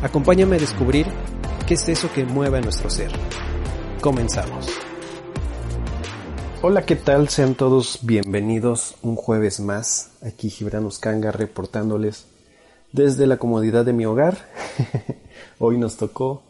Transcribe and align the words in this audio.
Acompáñame 0.00 0.54
a 0.54 0.58
descubrir 0.60 1.06
qué 1.66 1.74
es 1.74 1.88
eso 1.88 2.08
que 2.12 2.24
mueve 2.24 2.58
a 2.58 2.60
nuestro 2.60 2.88
ser. 2.88 3.10
Comenzamos. 4.00 4.68
Hola, 6.62 6.86
¿qué 6.86 6.94
tal? 6.94 7.28
Sean 7.28 7.56
todos 7.56 7.98
bienvenidos 8.02 8.94
un 9.02 9.16
jueves 9.16 9.58
más. 9.58 10.12
Aquí 10.22 10.50
Gibran 10.50 10.84
Uskanga 10.84 11.32
reportándoles 11.32 12.26
desde 12.92 13.26
la 13.26 13.38
comodidad 13.38 13.84
de 13.84 13.92
mi 13.92 14.06
hogar. 14.06 14.38
Hoy 15.58 15.78
nos 15.78 15.96
tocó, 15.96 16.44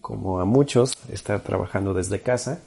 como 0.00 0.40
a 0.40 0.46
muchos, 0.46 0.96
estar 1.12 1.42
trabajando 1.42 1.92
desde 1.92 2.22
casa 2.22 2.60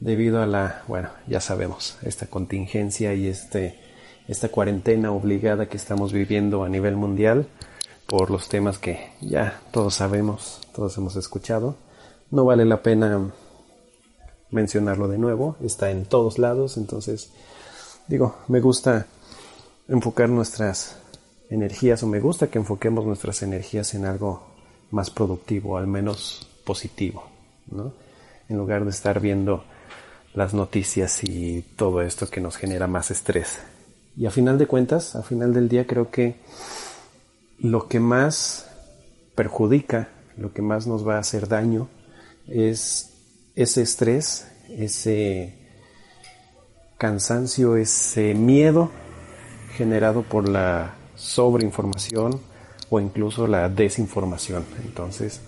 debido 0.00 0.40
a 0.40 0.46
la, 0.46 0.82
bueno, 0.88 1.10
ya 1.26 1.40
sabemos, 1.40 1.98
esta 2.00 2.24
contingencia 2.24 3.12
y 3.12 3.26
este, 3.26 3.78
esta 4.28 4.48
cuarentena 4.48 5.12
obligada 5.12 5.66
que 5.66 5.76
estamos 5.76 6.10
viviendo 6.10 6.64
a 6.64 6.70
nivel 6.70 6.96
mundial 6.96 7.48
por 8.06 8.30
los 8.30 8.48
temas 8.48 8.78
que 8.78 9.10
ya 9.20 9.60
todos 9.72 9.94
sabemos, 9.94 10.60
todos 10.74 10.96
hemos 10.98 11.16
escuchado. 11.16 11.76
No 12.30 12.44
vale 12.44 12.64
la 12.64 12.82
pena 12.82 13.32
mencionarlo 14.50 15.08
de 15.08 15.18
nuevo, 15.18 15.56
está 15.62 15.90
en 15.90 16.04
todos 16.04 16.38
lados, 16.38 16.76
entonces 16.76 17.30
digo, 18.06 18.36
me 18.48 18.60
gusta 18.60 19.06
enfocar 19.88 20.28
nuestras 20.28 20.96
energías 21.50 22.02
o 22.02 22.06
me 22.06 22.20
gusta 22.20 22.48
que 22.48 22.58
enfoquemos 22.58 23.04
nuestras 23.04 23.42
energías 23.42 23.94
en 23.94 24.06
algo 24.06 24.42
más 24.90 25.10
productivo, 25.10 25.76
al 25.76 25.86
menos 25.86 26.48
positivo, 26.64 27.24
¿no? 27.70 27.92
En 28.48 28.56
lugar 28.56 28.84
de 28.84 28.90
estar 28.90 29.20
viendo 29.20 29.64
las 30.34 30.52
noticias 30.52 31.22
y 31.24 31.62
todo 31.76 32.02
esto 32.02 32.28
que 32.28 32.40
nos 32.40 32.56
genera 32.56 32.86
más 32.86 33.10
estrés. 33.10 33.60
Y 34.16 34.26
a 34.26 34.30
final 34.30 34.58
de 34.58 34.66
cuentas, 34.66 35.16
a 35.16 35.22
final 35.22 35.52
del 35.52 35.68
día 35.68 35.86
creo 35.86 36.10
que 36.10 36.36
lo 37.58 37.88
que 37.88 38.00
más 38.00 38.70
perjudica, 39.34 40.08
lo 40.36 40.52
que 40.52 40.62
más 40.62 40.86
nos 40.86 41.06
va 41.06 41.16
a 41.16 41.20
hacer 41.20 41.48
daño 41.48 41.88
es 42.46 43.14
ese 43.54 43.82
estrés, 43.82 44.48
ese 44.68 45.58
cansancio, 46.98 47.76
ese 47.76 48.34
miedo 48.34 48.90
generado 49.76 50.22
por 50.22 50.48
la 50.48 50.94
sobreinformación 51.14 52.40
o 52.90 53.00
incluso 53.00 53.46
la 53.46 53.68
desinformación. 53.68 54.64
Entonces, 54.84 55.40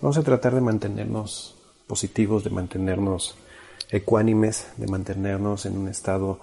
vamos 0.00 0.18
a 0.18 0.22
tratar 0.22 0.54
de 0.54 0.60
mantenernos 0.60 1.56
positivos, 1.86 2.44
de 2.44 2.50
mantenernos 2.50 3.36
ecuánimes, 3.90 4.68
de 4.76 4.86
mantenernos 4.86 5.66
en 5.66 5.78
un 5.78 5.88
estado 5.88 6.40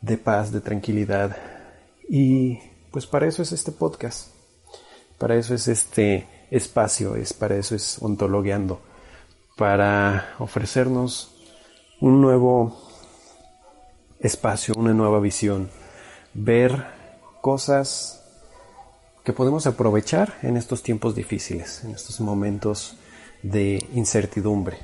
de 0.00 0.16
paz, 0.16 0.52
de 0.52 0.60
tranquilidad 0.60 1.36
y 2.08 2.58
pues 2.90 3.06
para 3.06 3.26
eso 3.26 3.42
es 3.42 3.52
este 3.52 3.72
podcast, 3.72 4.28
para 5.18 5.36
eso 5.36 5.54
es 5.54 5.68
este 5.68 6.26
espacio, 6.50 7.16
es 7.16 7.32
para 7.32 7.56
eso 7.56 7.74
es 7.74 7.98
ontologueando, 8.00 8.80
para 9.56 10.34
ofrecernos 10.38 11.34
un 12.00 12.20
nuevo 12.20 12.80
espacio, 14.20 14.74
una 14.76 14.94
nueva 14.94 15.20
visión, 15.20 15.70
ver 16.34 16.86
cosas 17.40 18.24
que 19.24 19.32
podemos 19.32 19.66
aprovechar 19.66 20.38
en 20.42 20.56
estos 20.56 20.82
tiempos 20.82 21.14
difíciles, 21.14 21.84
en 21.84 21.90
estos 21.90 22.20
momentos 22.20 22.96
de 23.42 23.86
incertidumbre. 23.92 24.78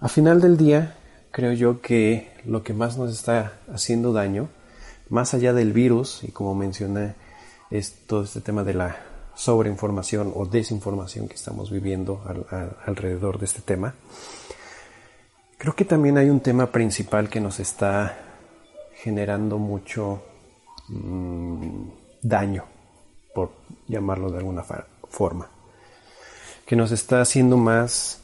A 0.00 0.08
final 0.08 0.40
del 0.40 0.56
día, 0.56 0.96
creo 1.30 1.52
yo 1.52 1.80
que 1.80 2.32
lo 2.44 2.62
que 2.62 2.72
más 2.72 2.96
nos 2.96 3.12
está 3.12 3.58
haciendo 3.72 4.12
daño 4.12 4.48
más 5.08 5.34
allá 5.34 5.52
del 5.52 5.72
virus, 5.72 6.22
y 6.24 6.32
como 6.32 6.54
mencioné, 6.54 7.14
es 7.70 8.06
todo 8.06 8.24
este 8.24 8.40
tema 8.40 8.64
de 8.64 8.74
la 8.74 8.96
sobreinformación 9.34 10.32
o 10.34 10.46
desinformación 10.46 11.28
que 11.28 11.34
estamos 11.34 11.70
viviendo 11.70 12.22
alrededor 12.86 13.38
de 13.38 13.44
este 13.44 13.60
tema, 13.60 13.94
creo 15.58 15.74
que 15.74 15.84
también 15.84 16.18
hay 16.18 16.30
un 16.30 16.40
tema 16.40 16.72
principal 16.72 17.28
que 17.28 17.40
nos 17.40 17.60
está 17.60 18.18
generando 18.94 19.58
mucho 19.58 20.22
mm, 20.88 21.88
daño, 22.22 22.64
por 23.34 23.50
llamarlo 23.86 24.30
de 24.30 24.38
alguna 24.38 24.64
forma, 25.08 25.50
que 26.64 26.76
nos 26.76 26.90
está 26.90 27.20
haciendo 27.20 27.56
más, 27.56 28.22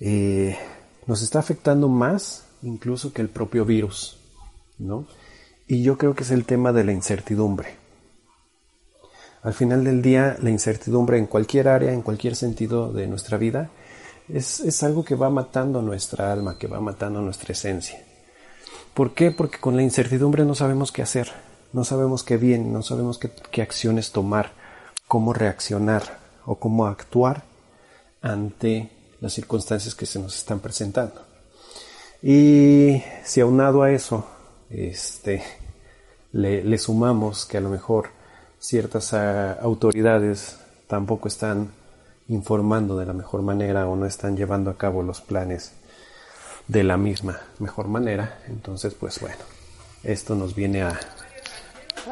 eh, 0.00 0.58
nos 1.06 1.22
está 1.22 1.38
afectando 1.38 1.88
más 1.88 2.46
incluso 2.62 3.12
que 3.12 3.22
el 3.22 3.28
propio 3.28 3.64
virus, 3.64 4.18
¿no? 4.78 5.06
Y 5.70 5.84
yo 5.84 5.96
creo 5.96 6.16
que 6.16 6.24
es 6.24 6.32
el 6.32 6.46
tema 6.46 6.72
de 6.72 6.82
la 6.82 6.90
incertidumbre. 6.90 7.76
Al 9.44 9.54
final 9.54 9.84
del 9.84 10.02
día, 10.02 10.36
la 10.42 10.50
incertidumbre 10.50 11.16
en 11.16 11.26
cualquier 11.26 11.68
área, 11.68 11.92
en 11.92 12.02
cualquier 12.02 12.34
sentido 12.34 12.92
de 12.92 13.06
nuestra 13.06 13.38
vida, 13.38 13.70
es, 14.28 14.82
algo 14.82 15.04
que 15.04 15.14
va 15.14 15.30
matando 15.30 15.80
nuestra 15.80 16.32
alma, 16.32 16.58
que 16.58 16.66
va 16.66 16.80
matando 16.80 17.22
nuestra 17.22 17.52
esencia. 17.52 18.04
¿Por 18.94 19.14
qué? 19.14 19.30
Porque 19.30 19.60
con 19.60 19.76
la 19.76 19.84
incertidumbre 19.84 20.44
no 20.44 20.56
sabemos 20.56 20.90
qué 20.90 21.02
hacer, 21.02 21.30
no 21.72 21.84
sabemos 21.84 22.24
qué 22.24 22.36
bien, 22.36 22.72
no 22.72 22.82
sabemos 22.82 23.18
qué, 23.18 23.30
qué 23.52 23.62
acciones 23.62 24.10
tomar, 24.10 24.50
cómo 25.06 25.32
reaccionar 25.32 26.18
o 26.46 26.56
cómo 26.56 26.86
actuar 26.86 27.44
ante 28.22 28.90
las 29.20 29.34
circunstancias 29.34 29.94
que 29.94 30.06
se 30.06 30.18
nos 30.18 30.36
están 30.36 30.58
presentando. 30.58 31.24
Y 32.24 33.04
si 33.22 33.40
aunado 33.40 33.84
a 33.84 33.92
eso, 33.92 34.26
este, 34.68 35.42
le, 36.32 36.78
sumamos 36.78 37.46
que 37.46 37.58
a 37.58 37.60
lo 37.60 37.70
mejor 37.70 38.10
ciertas 38.58 39.14
ah, 39.14 39.52
autoridades 39.60 40.58
tampoco 40.86 41.28
están 41.28 41.70
informando 42.28 42.96
de 42.96 43.06
la 43.06 43.12
mejor 43.12 43.42
manera 43.42 43.88
o 43.88 43.96
no 43.96 44.06
están 44.06 44.36
llevando 44.36 44.70
a 44.70 44.76
cabo 44.76 45.02
los 45.02 45.20
planes 45.20 45.72
de 46.68 46.84
la 46.84 46.96
misma 46.96 47.40
mejor 47.58 47.88
manera, 47.88 48.38
entonces 48.46 48.94
pues 48.94 49.20
bueno, 49.20 49.42
esto 50.04 50.34
nos 50.36 50.54
viene 50.54 50.82
a 50.82 50.98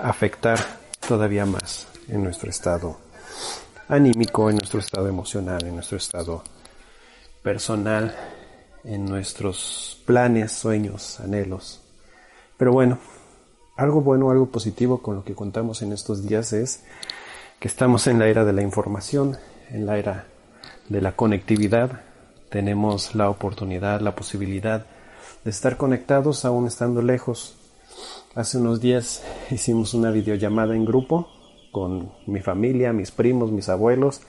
afectar 0.02 0.58
todavía 1.06 1.46
más 1.46 1.86
en 2.08 2.24
nuestro 2.24 2.50
estado 2.50 2.98
anímico, 3.88 4.50
en 4.50 4.56
nuestro 4.56 4.80
estado 4.80 5.08
emocional, 5.08 5.64
en 5.64 5.74
nuestro 5.74 5.96
estado 5.96 6.42
personal, 7.42 8.14
en 8.84 9.04
nuestros 9.04 10.02
planes, 10.04 10.52
sueños, 10.52 11.20
anhelos. 11.20 11.80
Pero 12.56 12.72
bueno, 12.72 12.98
algo 13.78 14.00
bueno, 14.00 14.30
algo 14.30 14.46
positivo 14.46 14.98
con 14.98 15.14
lo 15.14 15.24
que 15.24 15.36
contamos 15.36 15.82
en 15.82 15.92
estos 15.92 16.26
días 16.26 16.52
es 16.52 16.82
que 17.60 17.68
estamos 17.68 18.08
en 18.08 18.18
la 18.18 18.26
era 18.26 18.44
de 18.44 18.52
la 18.52 18.62
información, 18.62 19.38
en 19.70 19.86
la 19.86 19.98
era 19.98 20.26
de 20.88 21.00
la 21.00 21.12
conectividad. 21.12 22.00
Tenemos 22.50 23.14
la 23.14 23.30
oportunidad, 23.30 24.00
la 24.00 24.16
posibilidad 24.16 24.84
de 25.44 25.50
estar 25.50 25.76
conectados 25.76 26.44
aún 26.44 26.66
estando 26.66 27.02
lejos. 27.02 27.56
Hace 28.34 28.58
unos 28.58 28.80
días 28.80 29.22
hicimos 29.50 29.94
una 29.94 30.10
videollamada 30.10 30.74
en 30.74 30.84
grupo 30.84 31.28
con 31.70 32.10
mi 32.26 32.40
familia, 32.40 32.92
mis 32.92 33.12
primos, 33.12 33.52
mis 33.52 33.68
abuelos, 33.68 34.22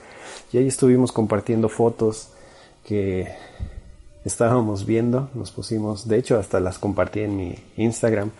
y 0.52 0.58
ahí 0.58 0.68
estuvimos 0.68 1.10
compartiendo 1.10 1.68
fotos 1.68 2.28
que 2.86 3.34
estábamos 4.24 4.86
viendo, 4.86 5.28
nos 5.34 5.50
pusimos, 5.50 6.06
de 6.06 6.18
hecho 6.18 6.38
hasta 6.38 6.60
las 6.60 6.78
compartí 6.78 7.20
en 7.20 7.36
mi 7.36 7.54
Instagram, 7.76 8.30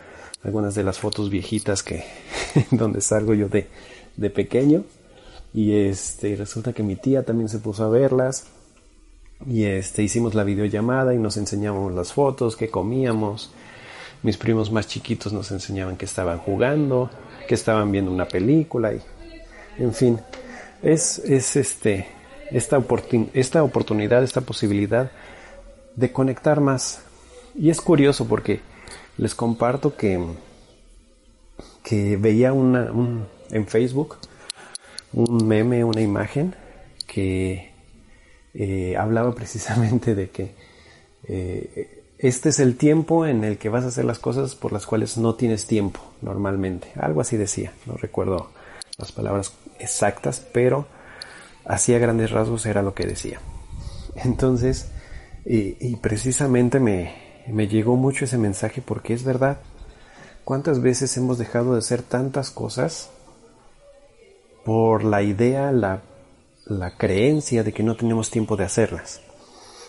algunas 0.43 0.75
de 0.75 0.85
las 0.85 0.99
fotos 0.99 1.31
viejitas 1.31 1.83
que 1.83 2.05
donde 2.71 3.01
salgo 3.01 3.35
yo 3.35 3.49
de, 3.49 3.69
de 4.17 4.31
pequeño. 4.31 4.85
Y 5.53 5.75
este, 5.75 6.37
resulta 6.37 6.73
que 6.73 6.83
mi 6.83 6.97
tía 6.97 7.25
también 7.25 7.49
se 7.49 7.59
puso 7.59 7.85
a 7.85 7.89
verlas. 7.89 8.47
Y 9.47 9.65
este, 9.65 10.03
hicimos 10.03 10.35
la 10.35 10.45
videollamada 10.45 11.15
y 11.15 11.19
nos 11.19 11.37
enseñamos 11.37 11.93
las 11.95 12.13
fotos, 12.13 12.57
que 12.57 12.69
comíamos. 12.69 13.51
Mis 14.23 14.37
primos 14.37 14.71
más 14.71 14.87
chiquitos 14.87 15.33
nos 15.33 15.51
enseñaban 15.51 15.97
que 15.97 16.05
estaban 16.05 16.39
jugando, 16.39 17.11
que 17.49 17.55
estaban 17.55 17.91
viendo 17.91 18.11
una 18.11 18.29
película 18.29 18.93
y, 18.93 19.01
en 19.79 19.95
fin, 19.95 20.21
es, 20.83 21.19
es 21.21 21.57
este, 21.57 22.07
esta, 22.51 22.83
esta 23.33 23.63
oportunidad, 23.63 24.23
esta 24.23 24.43
posibilidad 24.43 25.11
de 25.97 26.13
conectar 26.13 26.61
más. 26.61 27.01
Y 27.55 27.71
es 27.71 27.81
curioso 27.81 28.29
porque 28.29 28.61
les 29.21 29.35
comparto 29.35 29.97
que, 29.97 30.19
que 31.83 32.17
veía 32.17 32.55
una, 32.55 32.91
un, 32.91 33.27
en 33.51 33.67
Facebook 33.67 34.17
un 35.13 35.47
meme, 35.47 35.85
una 35.85 36.01
imagen 36.01 36.55
que 37.07 37.71
eh, 38.55 38.97
hablaba 38.97 39.35
precisamente 39.35 40.15
de 40.15 40.31
que 40.31 40.55
eh, 41.25 42.03
este 42.19 42.49
es 42.49 42.61
el 42.61 42.77
tiempo 42.77 43.27
en 43.27 43.45
el 43.45 43.59
que 43.59 43.69
vas 43.69 43.85
a 43.85 43.89
hacer 43.89 44.07
las 44.07 44.19
cosas 44.19 44.55
por 44.55 44.73
las 44.73 44.87
cuales 44.87 45.19
no 45.19 45.35
tienes 45.35 45.67
tiempo 45.67 46.01
normalmente. 46.23 46.89
Algo 46.97 47.21
así 47.21 47.37
decía, 47.37 47.73
no 47.87 47.95
recuerdo 47.95 48.51
las 48.97 49.13
palabras 49.13 49.53
exactas, 49.79 50.47
pero 50.53 50.87
hacía 51.67 51.99
grandes 51.99 52.31
rasgos 52.31 52.65
era 52.65 52.83
lo 52.83 52.95
que 52.95 53.07
decía. 53.07 53.41
Entonces, 54.17 54.91
y, 55.45 55.97
precisamente 55.97 56.81
me, 56.81 57.30
me 57.53 57.69
llegó 57.69 57.97
mucho 57.97 58.25
ese 58.25 58.39
mensaje 58.39 58.83
porque 58.83 59.15
es 59.15 59.25
verdad. 59.25 59.59
¿Cuántas 60.45 60.81
veces 60.81 61.17
hemos 61.17 61.39
dejado 61.39 61.73
de 61.73 61.79
hacer 61.79 62.03
tantas 62.03 62.51
cosas 62.51 63.11
por 64.65 65.05
la 65.05 65.23
idea, 65.23 65.73
la, 65.73 66.03
la 66.67 66.97
creencia 66.97 67.63
de 67.63 67.73
que 67.73 67.83
no 67.83 67.97
tenemos 67.97 68.31
tiempo 68.31 68.57
de 68.57 68.65
hacerlas? 68.65 69.21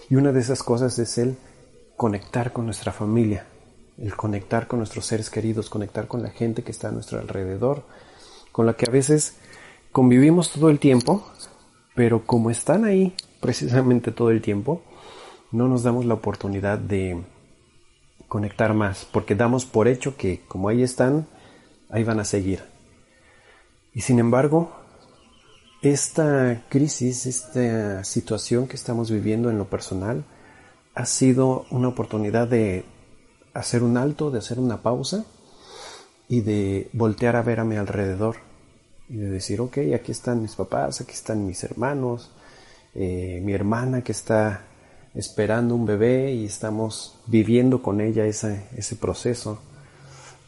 Y 0.09 0.15
una 0.15 0.31
de 0.31 0.41
esas 0.41 0.61
cosas 0.63 0.99
es 0.99 1.17
el 1.17 1.37
conectar 1.95 2.51
con 2.51 2.65
nuestra 2.65 2.91
familia, 2.91 3.45
el 3.97 4.15
conectar 4.15 4.67
con 4.67 4.79
nuestros 4.79 5.05
seres 5.05 5.29
queridos, 5.29 5.69
conectar 5.69 6.07
con 6.07 6.21
la 6.21 6.29
gente 6.29 6.63
que 6.63 6.71
está 6.71 6.89
a 6.89 6.91
nuestro 6.91 7.19
alrededor, 7.19 7.83
con 8.51 8.65
la 8.65 8.73
que 8.73 8.85
a 8.87 8.91
veces 8.91 9.35
convivimos 9.91 10.51
todo 10.51 10.69
el 10.69 10.79
tiempo, 10.79 11.23
pero 11.95 12.25
como 12.25 12.49
están 12.49 12.85
ahí 12.85 13.15
precisamente 13.39 14.11
todo 14.11 14.31
el 14.31 14.41
tiempo, 14.41 14.81
no 15.51 15.67
nos 15.67 15.83
damos 15.83 16.05
la 16.05 16.13
oportunidad 16.13 16.77
de 16.77 17.21
conectar 18.31 18.73
más, 18.73 19.05
porque 19.11 19.35
damos 19.35 19.65
por 19.65 19.89
hecho 19.89 20.15
que 20.15 20.39
como 20.47 20.69
ahí 20.69 20.83
están, 20.83 21.27
ahí 21.89 22.05
van 22.05 22.21
a 22.21 22.23
seguir. 22.23 22.61
Y 23.93 23.99
sin 23.99 24.19
embargo, 24.19 24.71
esta 25.81 26.63
crisis, 26.69 27.25
esta 27.25 28.05
situación 28.05 28.69
que 28.69 28.77
estamos 28.77 29.11
viviendo 29.11 29.49
en 29.49 29.57
lo 29.57 29.69
personal, 29.69 30.23
ha 30.95 31.05
sido 31.05 31.65
una 31.71 31.89
oportunidad 31.89 32.47
de 32.47 32.85
hacer 33.53 33.83
un 33.83 33.97
alto, 33.97 34.31
de 34.31 34.39
hacer 34.39 34.59
una 34.59 34.81
pausa 34.81 35.25
y 36.29 36.39
de 36.39 36.89
voltear 36.93 37.35
a 37.35 37.41
ver 37.41 37.59
a 37.59 37.65
mi 37.65 37.75
alrededor 37.75 38.37
y 39.09 39.17
de 39.17 39.29
decir, 39.29 39.59
ok, 39.59 39.77
aquí 39.93 40.13
están 40.13 40.41
mis 40.41 40.55
papás, 40.55 41.01
aquí 41.01 41.11
están 41.11 41.45
mis 41.45 41.65
hermanos, 41.65 42.31
eh, 42.95 43.41
mi 43.43 43.51
hermana 43.51 44.05
que 44.05 44.13
está 44.13 44.70
esperando 45.13 45.75
un 45.75 45.85
bebé 45.85 46.33
y 46.33 46.45
estamos 46.45 47.17
viviendo 47.27 47.81
con 47.81 48.01
ella 48.01 48.25
ese, 48.25 48.67
ese 48.75 48.95
proceso. 48.95 49.59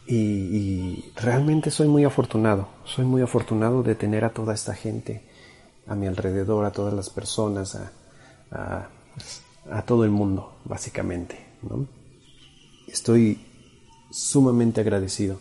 Y, 0.06 1.12
realmente 1.16 1.72
soy 1.72 1.88
muy 1.88 2.04
afortunado, 2.04 2.68
soy 2.84 3.06
muy 3.06 3.22
afortunado 3.22 3.84
de 3.84 3.96
tener 3.96 4.26
a 4.26 4.34
toda 4.34 4.54
esta 4.54 4.74
gente 4.74 5.22
a 5.88 5.96
mi 5.96 6.08
alrededor, 6.08 6.66
a 6.66 6.72
todas 6.72 6.94
las 6.94 7.10
personas, 7.10 7.76
a, 8.52 8.90
a, 9.72 9.82
todo 9.84 10.04
el 10.04 10.12
mundo, 10.12 10.58
básicamente. 10.66 11.40
Estoy 12.88 13.46
sumamente 14.12 14.82
agradecido. 14.82 15.40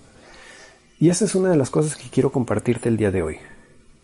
Y 1.00 1.10
esa 1.10 1.24
es 1.24 1.34
una 1.34 1.50
de 1.50 1.56
las 1.56 1.70
cosas 1.70 1.96
que 1.96 2.08
quiero 2.08 2.30
compartirte 2.30 2.88
el 2.88 2.96
día 2.96 3.10
de 3.10 3.22
hoy. 3.22 3.38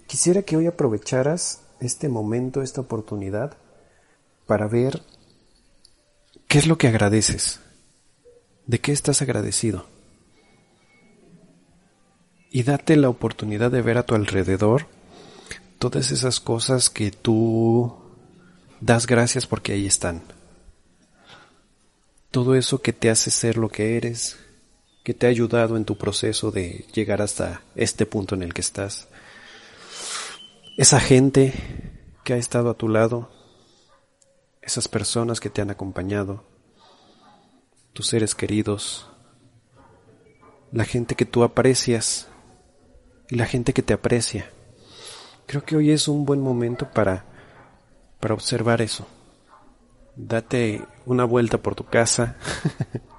Quisiera 0.09 0.43
que 0.43 0.57
hoy 0.57 0.67
aprovecharas 0.67 1.63
este 1.81 2.09
momento, 2.09 2.63
esta 2.63 2.81
oportunidad, 2.81 3.57
para 4.49 4.67
ver 4.67 5.03
qué 6.49 6.59
es 6.59 6.67
lo 6.67 6.79
que 6.79 6.89
agradeces, 6.89 7.61
de 8.67 8.81
qué 8.81 8.93
estás 8.93 9.21
agradecido. 9.21 9.87
Y 12.51 12.63
date 12.63 12.97
la 12.97 13.11
oportunidad 13.11 13.71
de 13.71 13.83
ver 13.83 13.99
a 13.99 14.05
tu 14.05 14.15
alrededor 14.15 14.87
todas 15.79 16.11
esas 16.13 16.41
cosas 16.41 16.89
que 16.89 17.11
tú 17.11 17.95
das 18.81 19.07
gracias 19.07 19.47
porque 19.47 19.73
ahí 19.73 19.87
están. 19.87 20.23
Todo 22.31 22.55
eso 22.55 22.81
que 22.81 22.95
te 22.95 23.11
hace 23.11 23.31
ser 23.31 23.59
lo 23.59 23.69
que 23.69 23.99
eres, 23.99 24.39
que 25.05 25.13
te 25.13 25.27
ha 25.27 25.29
ayudado 25.29 25.77
en 25.77 25.85
tu 25.85 25.99
proceso 25.99 26.51
de 26.51 26.87
llegar 26.95 27.21
hasta 27.21 27.61
este 27.77 28.07
punto 28.07 28.35
en 28.35 28.43
el 28.43 28.55
que 28.55 28.63
estás. 28.63 29.09
Esa 30.79 31.01
gente 31.01 31.53
que 32.25 32.33
ha 32.33 32.39
estado 32.39 32.71
a 32.71 32.75
tu 32.79 32.89
lado, 32.89 33.38
esas 34.69 34.87
personas 34.87 35.41
que 35.41 35.49
te 35.49 35.63
han 35.63 35.71
acompañado, 35.71 36.45
tus 37.95 38.07
seres 38.07 38.35
queridos, 38.35 39.09
la 40.73 40.85
gente 40.85 41.15
que 41.15 41.25
tú 41.25 41.43
aprecias 41.43 42.29
y 43.31 43.37
la 43.37 43.47
gente 43.47 43.73
que 43.73 43.81
te 43.81 43.95
aprecia. 43.95 44.51
Creo 45.47 45.65
que 45.65 45.75
hoy 45.75 45.91
es 45.91 46.07
un 46.07 46.27
buen 46.27 46.43
momento 46.43 46.91
para, 46.91 47.25
para 48.21 48.35
observar 48.35 48.83
eso. 48.83 49.07
Date 50.17 50.85
una 51.07 51.25
vuelta 51.25 51.57
por 51.57 51.75
tu 51.75 51.87
casa. 51.87 52.37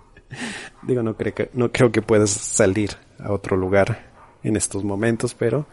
Digo, 0.84 1.02
no, 1.02 1.18
creo 1.18 1.34
que, 1.34 1.50
no 1.54 1.72
creo 1.72 1.92
que 1.92 2.04
puedas 2.04 2.30
salir 2.30 2.92
a 3.18 3.32
otro 3.32 3.58
lugar 3.58 4.08
en 4.44 4.56
estos 4.56 4.84
momentos, 4.84 5.34
pero 5.34 5.66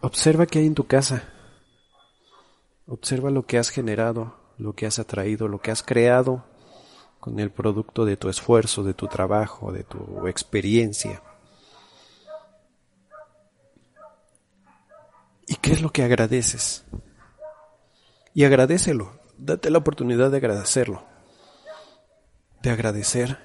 observa 0.00 0.46
qué 0.46 0.60
hay 0.60 0.66
en 0.66 0.74
tu 0.74 0.86
casa. 0.86 1.34
Observa 2.88 3.30
lo 3.30 3.46
que 3.46 3.58
has 3.58 3.70
generado, 3.70 4.34
lo 4.58 4.72
que 4.72 4.86
has 4.86 4.98
atraído, 4.98 5.46
lo 5.46 5.60
que 5.60 5.70
has 5.70 5.82
creado 5.82 6.44
con 7.20 7.38
el 7.38 7.50
producto 7.50 8.04
de 8.04 8.16
tu 8.16 8.28
esfuerzo, 8.28 8.82
de 8.82 8.94
tu 8.94 9.06
trabajo, 9.06 9.72
de 9.72 9.84
tu 9.84 10.26
experiencia. 10.26 11.22
¿Y 15.46 15.56
qué 15.56 15.72
es 15.72 15.82
lo 15.82 15.90
que 15.90 16.02
agradeces? 16.02 16.84
Y 18.34 18.44
agradecelo, 18.44 19.12
date 19.36 19.70
la 19.70 19.78
oportunidad 19.78 20.30
de 20.30 20.38
agradecerlo 20.38 21.04
de 22.62 22.70
agradecer 22.70 23.38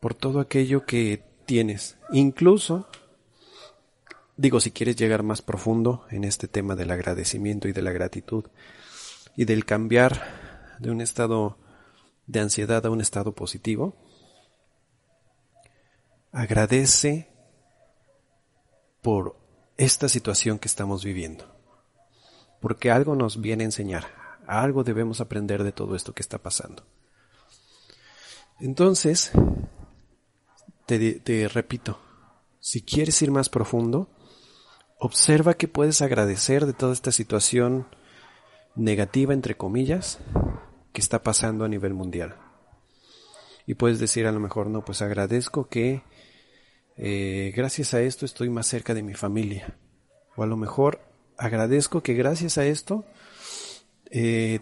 por 0.00 0.14
todo 0.14 0.40
aquello 0.40 0.84
que 0.86 1.22
tienes. 1.44 1.96
Incluso, 2.12 2.88
digo, 4.36 4.60
si 4.60 4.70
quieres 4.70 4.96
llegar 4.96 5.22
más 5.22 5.42
profundo 5.42 6.06
en 6.10 6.24
este 6.24 6.48
tema 6.48 6.76
del 6.76 6.90
agradecimiento 6.90 7.68
y 7.68 7.72
de 7.72 7.82
la 7.82 7.92
gratitud 7.92 8.44
y 9.36 9.44
del 9.44 9.64
cambiar 9.64 10.76
de 10.78 10.90
un 10.90 11.00
estado 11.00 11.58
de 12.26 12.40
ansiedad 12.40 12.84
a 12.84 12.90
un 12.90 13.00
estado 13.00 13.34
positivo, 13.34 13.94
agradece 16.32 17.28
por 19.02 19.38
esta 19.76 20.08
situación 20.08 20.58
que 20.58 20.68
estamos 20.68 21.04
viviendo. 21.04 21.44
Porque 22.60 22.90
algo 22.90 23.14
nos 23.14 23.40
viene 23.40 23.64
a 23.64 23.66
enseñar, 23.66 24.06
algo 24.46 24.84
debemos 24.84 25.20
aprender 25.20 25.62
de 25.64 25.72
todo 25.72 25.94
esto 25.94 26.12
que 26.12 26.22
está 26.22 26.38
pasando. 26.38 26.84
Entonces, 28.58 29.32
te, 30.86 31.48
repito, 31.52 31.98
si 32.58 32.82
quieres 32.82 33.20
ir 33.22 33.30
más 33.30 33.48
profundo, 33.48 34.08
observa 34.98 35.54
que 35.54 35.68
puedes 35.68 36.02
agradecer 36.02 36.66
de 36.66 36.72
toda 36.72 36.92
esta 36.92 37.12
situación 37.12 37.86
negativa, 38.74 39.34
entre 39.34 39.56
comillas, 39.56 40.18
que 40.92 41.00
está 41.00 41.22
pasando 41.22 41.64
a 41.64 41.68
nivel 41.68 41.94
mundial. 41.94 42.36
Y 43.66 43.74
puedes 43.74 43.98
decir 43.98 44.26
a 44.26 44.32
lo 44.32 44.40
mejor, 44.40 44.68
no, 44.68 44.84
pues 44.84 45.02
agradezco 45.02 45.68
que 45.68 46.02
eh, 46.96 47.52
gracias 47.54 47.94
a 47.94 48.00
esto 48.00 48.24
estoy 48.24 48.48
más 48.48 48.66
cerca 48.66 48.94
de 48.94 49.02
mi 49.02 49.14
familia. 49.14 49.76
O 50.36 50.42
a 50.42 50.46
lo 50.46 50.56
mejor 50.56 51.00
agradezco 51.36 52.02
que 52.02 52.14
gracias 52.14 52.58
a 52.58 52.64
esto 52.64 53.04
eh, 54.10 54.60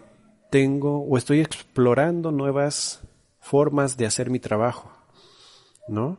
tengo 0.49 1.03
o 1.03 1.17
estoy 1.17 1.39
explorando 1.39 2.31
nuevas 2.31 3.01
formas 3.39 3.95
de 3.95 4.05
hacer 4.05 4.29
mi 4.29 4.39
trabajo, 4.39 4.91
¿no? 5.87 6.17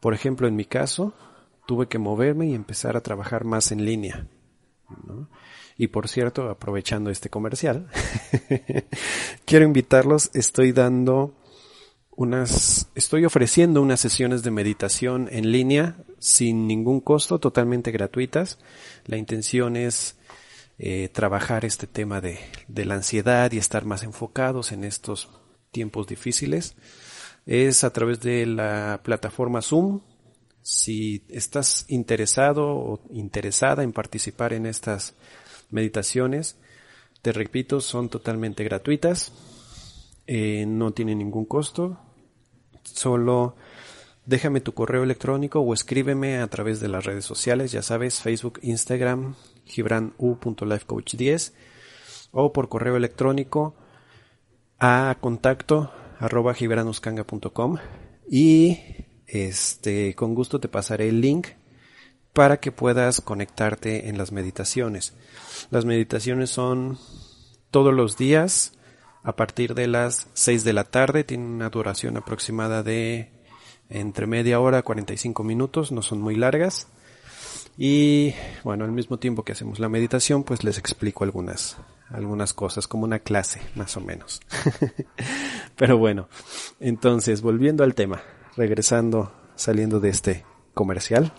Por 0.00 0.14
ejemplo, 0.14 0.46
en 0.46 0.54
mi 0.54 0.64
caso, 0.64 1.14
tuve 1.68 1.86
que 1.86 1.98
moverme 1.98 2.46
y 2.46 2.54
empezar 2.54 2.96
a 2.96 3.02
trabajar 3.02 3.44
más 3.44 3.72
en 3.72 3.84
línea. 3.84 4.26
Y 5.76 5.88
por 5.88 6.08
cierto, 6.08 6.48
aprovechando 6.48 7.10
este 7.10 7.28
comercial, 7.28 7.90
quiero 9.44 9.66
invitarlos, 9.66 10.30
estoy 10.32 10.72
dando 10.72 11.34
unas, 12.16 12.88
estoy 12.94 13.26
ofreciendo 13.26 13.82
unas 13.82 14.00
sesiones 14.00 14.42
de 14.42 14.50
meditación 14.50 15.28
en 15.30 15.52
línea 15.52 15.96
sin 16.18 16.66
ningún 16.66 17.02
costo, 17.02 17.38
totalmente 17.38 17.90
gratuitas. 17.90 18.58
La 19.04 19.18
intención 19.18 19.76
es 19.76 20.16
eh, 20.78 21.10
trabajar 21.12 21.66
este 21.66 21.86
tema 21.86 22.22
de, 22.22 22.38
de 22.68 22.86
la 22.86 22.94
ansiedad 22.94 23.52
y 23.52 23.58
estar 23.58 23.84
más 23.84 24.04
enfocados 24.04 24.72
en 24.72 24.84
estos 24.84 25.28
tiempos 25.70 26.06
difíciles. 26.06 26.76
Es 27.44 27.84
a 27.84 27.92
través 27.92 28.20
de 28.20 28.46
la 28.46 29.02
plataforma 29.04 29.60
Zoom. 29.60 30.00
Si 30.70 31.24
estás 31.30 31.86
interesado 31.88 32.76
o 32.76 33.00
interesada 33.08 33.82
en 33.82 33.94
participar 33.94 34.52
en 34.52 34.66
estas 34.66 35.14
meditaciones, 35.70 36.58
te 37.22 37.32
repito, 37.32 37.80
son 37.80 38.10
totalmente 38.10 38.64
gratuitas. 38.64 39.32
Eh, 40.26 40.66
no 40.68 40.92
tienen 40.92 41.20
ningún 41.20 41.46
costo. 41.46 41.98
Solo 42.82 43.56
déjame 44.26 44.60
tu 44.60 44.74
correo 44.74 45.04
electrónico 45.04 45.60
o 45.60 45.72
escríbeme 45.72 46.36
a 46.36 46.48
través 46.48 46.80
de 46.80 46.88
las 46.88 47.06
redes 47.06 47.24
sociales, 47.24 47.72
ya 47.72 47.80
sabes, 47.80 48.20
Facebook, 48.20 48.58
Instagram, 48.60 49.36
gibranu.lifecoach10 49.64 51.52
o 52.30 52.52
por 52.52 52.68
correo 52.68 52.98
electrónico 52.98 53.74
a 54.78 55.16
contacto 55.18 55.90
arroba 56.18 56.52
gibranuscanga.com 56.52 57.78
y 58.30 59.07
este 59.28 60.14
con 60.14 60.34
gusto 60.34 60.58
te 60.58 60.68
pasaré 60.68 61.08
el 61.08 61.20
link 61.20 61.48
para 62.32 62.58
que 62.58 62.72
puedas 62.72 63.20
conectarte 63.20 64.08
en 64.08 64.18
las 64.18 64.32
meditaciones. 64.32 65.14
Las 65.70 65.84
meditaciones 65.84 66.50
son 66.50 66.98
todos 67.70 67.94
los 67.94 68.16
días 68.16 68.72
a 69.22 69.36
partir 69.36 69.74
de 69.74 69.88
las 69.88 70.28
6 70.34 70.64
de 70.64 70.72
la 70.72 70.84
tarde, 70.84 71.24
tienen 71.24 71.48
una 71.48 71.68
duración 71.68 72.16
aproximada 72.16 72.82
de 72.82 73.30
entre 73.90 74.26
media 74.26 74.60
hora 74.60 74.78
a 74.78 74.82
45 74.82 75.44
minutos, 75.44 75.92
no 75.92 76.02
son 76.02 76.20
muy 76.20 76.36
largas. 76.36 76.88
Y 77.76 78.34
bueno, 78.64 78.84
al 78.84 78.92
mismo 78.92 79.18
tiempo 79.18 79.44
que 79.44 79.52
hacemos 79.52 79.78
la 79.78 79.88
meditación, 79.88 80.44
pues 80.44 80.64
les 80.64 80.78
explico 80.78 81.24
algunas 81.24 81.76
algunas 82.10 82.54
cosas, 82.54 82.88
como 82.88 83.04
una 83.04 83.18
clase, 83.18 83.60
más 83.74 83.96
o 83.96 84.00
menos. 84.00 84.40
Pero 85.76 85.98
bueno, 85.98 86.28
entonces, 86.80 87.42
volviendo 87.42 87.84
al 87.84 87.94
tema, 87.94 88.22
regresando, 88.58 89.32
saliendo 89.54 90.00
de 90.00 90.10
este 90.10 90.44
comercial, 90.74 91.32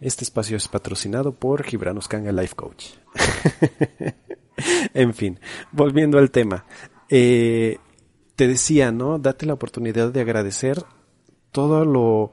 este 0.00 0.24
espacio 0.24 0.56
es 0.56 0.66
patrocinado 0.66 1.32
por 1.32 1.62
Gibranos 1.62 2.08
Kanga 2.08 2.32
Life 2.32 2.56
Coach. 2.56 2.86
en 4.94 5.14
fin, 5.14 5.38
volviendo 5.70 6.18
al 6.18 6.30
tema. 6.30 6.64
Eh, 7.08 7.78
te 8.36 8.48
decía, 8.48 8.90
¿no? 8.90 9.18
Date 9.18 9.46
la 9.46 9.54
oportunidad 9.54 10.10
de 10.10 10.20
agradecer 10.20 10.84
todo 11.52 11.84
lo, 11.84 12.32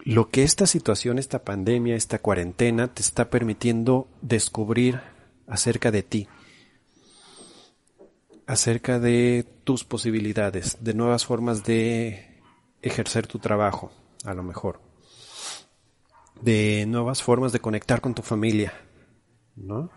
lo 0.00 0.28
que 0.28 0.42
esta 0.42 0.66
situación, 0.66 1.18
esta 1.18 1.44
pandemia, 1.44 1.96
esta 1.96 2.18
cuarentena 2.18 2.92
te 2.92 3.02
está 3.02 3.30
permitiendo 3.30 4.08
descubrir 4.20 5.00
acerca 5.46 5.90
de 5.90 6.02
ti, 6.02 6.28
acerca 8.46 8.98
de 8.98 9.46
tus 9.62 9.84
posibilidades, 9.84 10.78
de 10.80 10.94
nuevas 10.94 11.24
formas 11.24 11.64
de 11.64 12.33
ejercer 12.86 13.26
tu 13.26 13.38
trabajo, 13.38 13.90
a 14.24 14.34
lo 14.34 14.42
mejor, 14.42 14.80
de 16.40 16.84
nuevas 16.86 17.22
formas 17.22 17.52
de 17.52 17.60
conectar 17.60 18.00
con 18.00 18.14
tu 18.14 18.22
familia, 18.22 18.72
¿no? 19.56 19.90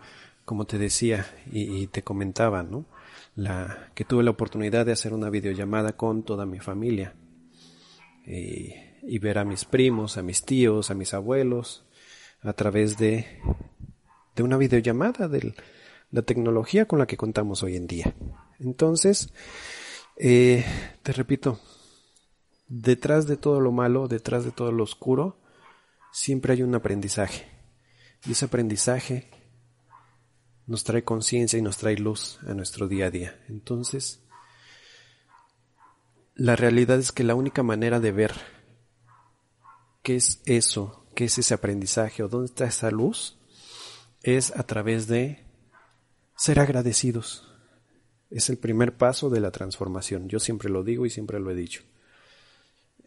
Como 0.44 0.64
te 0.64 0.78
decía 0.78 1.26
y, 1.52 1.86
te 1.88 2.02
comentaba, 2.02 2.62
¿no? 2.62 2.86
La, 3.34 3.90
que 3.94 4.04
tuve 4.04 4.22
la 4.22 4.30
oportunidad 4.30 4.86
de 4.86 4.92
hacer 4.92 5.12
una 5.12 5.30
videollamada 5.30 5.92
con 5.96 6.22
toda 6.22 6.46
mi 6.46 6.58
familia 6.58 7.14
eh, 8.26 8.98
y 9.02 9.18
ver 9.18 9.38
a 9.38 9.44
mis 9.44 9.64
primos, 9.64 10.16
a 10.16 10.22
mis 10.22 10.44
tíos, 10.44 10.90
a 10.90 10.94
mis 10.94 11.14
abuelos 11.14 11.84
a 12.42 12.52
través 12.52 12.96
de 12.98 13.40
de 14.38 14.44
una 14.44 14.56
videollamada, 14.56 15.26
de 15.26 15.52
la 16.12 16.22
tecnología 16.22 16.86
con 16.86 17.00
la 17.00 17.06
que 17.06 17.16
contamos 17.16 17.64
hoy 17.64 17.74
en 17.74 17.88
día. 17.88 18.14
Entonces, 18.60 19.32
eh, 20.16 20.64
te 21.02 21.12
repito, 21.12 21.58
detrás 22.68 23.26
de 23.26 23.36
todo 23.36 23.60
lo 23.60 23.72
malo, 23.72 24.08
detrás 24.08 24.44
de 24.44 24.52
todo 24.52 24.72
lo 24.72 24.84
oscuro, 24.84 25.40
siempre 26.12 26.52
hay 26.52 26.62
un 26.62 26.74
aprendizaje. 26.74 27.48
Y 28.26 28.32
ese 28.32 28.44
aprendizaje 28.46 29.30
nos 30.66 30.84
trae 30.84 31.02
conciencia 31.02 31.58
y 31.58 31.62
nos 31.62 31.78
trae 31.78 31.96
luz 31.96 32.38
a 32.46 32.54
nuestro 32.54 32.88
día 32.88 33.06
a 33.06 33.10
día. 33.10 33.42
Entonces, 33.48 34.22
la 36.34 36.56
realidad 36.56 36.98
es 36.98 37.10
que 37.10 37.24
la 37.24 37.34
única 37.34 37.62
manera 37.62 38.00
de 38.00 38.12
ver 38.12 38.32
qué 40.02 40.16
es 40.16 40.42
eso, 40.44 41.06
qué 41.14 41.24
es 41.24 41.38
ese 41.38 41.54
aprendizaje 41.54 42.22
o 42.22 42.28
dónde 42.28 42.46
está 42.46 42.66
esa 42.66 42.90
luz, 42.90 43.38
es 44.22 44.54
a 44.56 44.64
través 44.64 45.06
de 45.06 45.46
ser 46.36 46.60
agradecidos. 46.60 47.50
Es 48.30 48.50
el 48.50 48.58
primer 48.58 48.96
paso 48.96 49.30
de 49.30 49.40
la 49.40 49.50
transformación. 49.50 50.28
Yo 50.28 50.38
siempre 50.38 50.68
lo 50.68 50.84
digo 50.84 51.06
y 51.06 51.10
siempre 51.10 51.40
lo 51.40 51.50
he 51.50 51.54
dicho. 51.54 51.82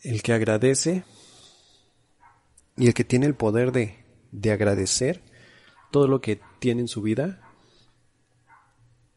El 0.01 0.21
que 0.23 0.33
agradece 0.33 1.03
y 2.77 2.87
el 2.87 2.93
que 2.93 3.03
tiene 3.03 3.25
el 3.25 3.35
poder 3.35 3.71
de, 3.71 4.03
de 4.31 4.51
agradecer 4.51 5.21
todo 5.91 6.07
lo 6.07 6.21
que 6.21 6.41
tiene 6.59 6.81
en 6.81 6.87
su 6.87 7.01
vida 7.01 7.41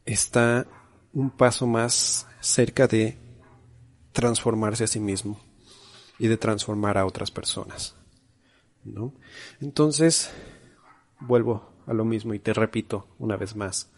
está 0.05 0.67
un 1.13 1.31
paso 1.31 1.67
más 1.67 2.27
cerca 2.41 2.87
de 2.87 3.17
transformarse 4.13 4.85
a 4.85 4.89
sí 4.89 5.01
mismo 5.01 5.41
y 6.19 6.29
de 6.29 6.37
transformar 6.37 6.99
a 6.99 7.07
otras 7.07 7.31
personas. 7.31 7.97
¿no? 8.85 9.15
Entonces, 9.61 10.31
vuelvo 11.21 11.73
a 11.87 11.95
lo 11.95 12.05
mismo 12.05 12.35
y 12.35 12.39
te 12.39 12.53
repito 12.53 13.09
una 13.19 13.37
vez 13.37 13.57
más, 13.57 13.91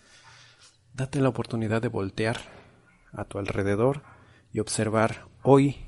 date 0.94 1.20
la 1.20 1.28
oportunidad 1.28 1.82
de 1.82 1.88
voltear 1.88 2.40
a 3.12 3.24
tu 3.24 3.38
alrededor 3.38 4.02
y 4.52 4.60
observar 4.60 5.28
hoy 5.42 5.85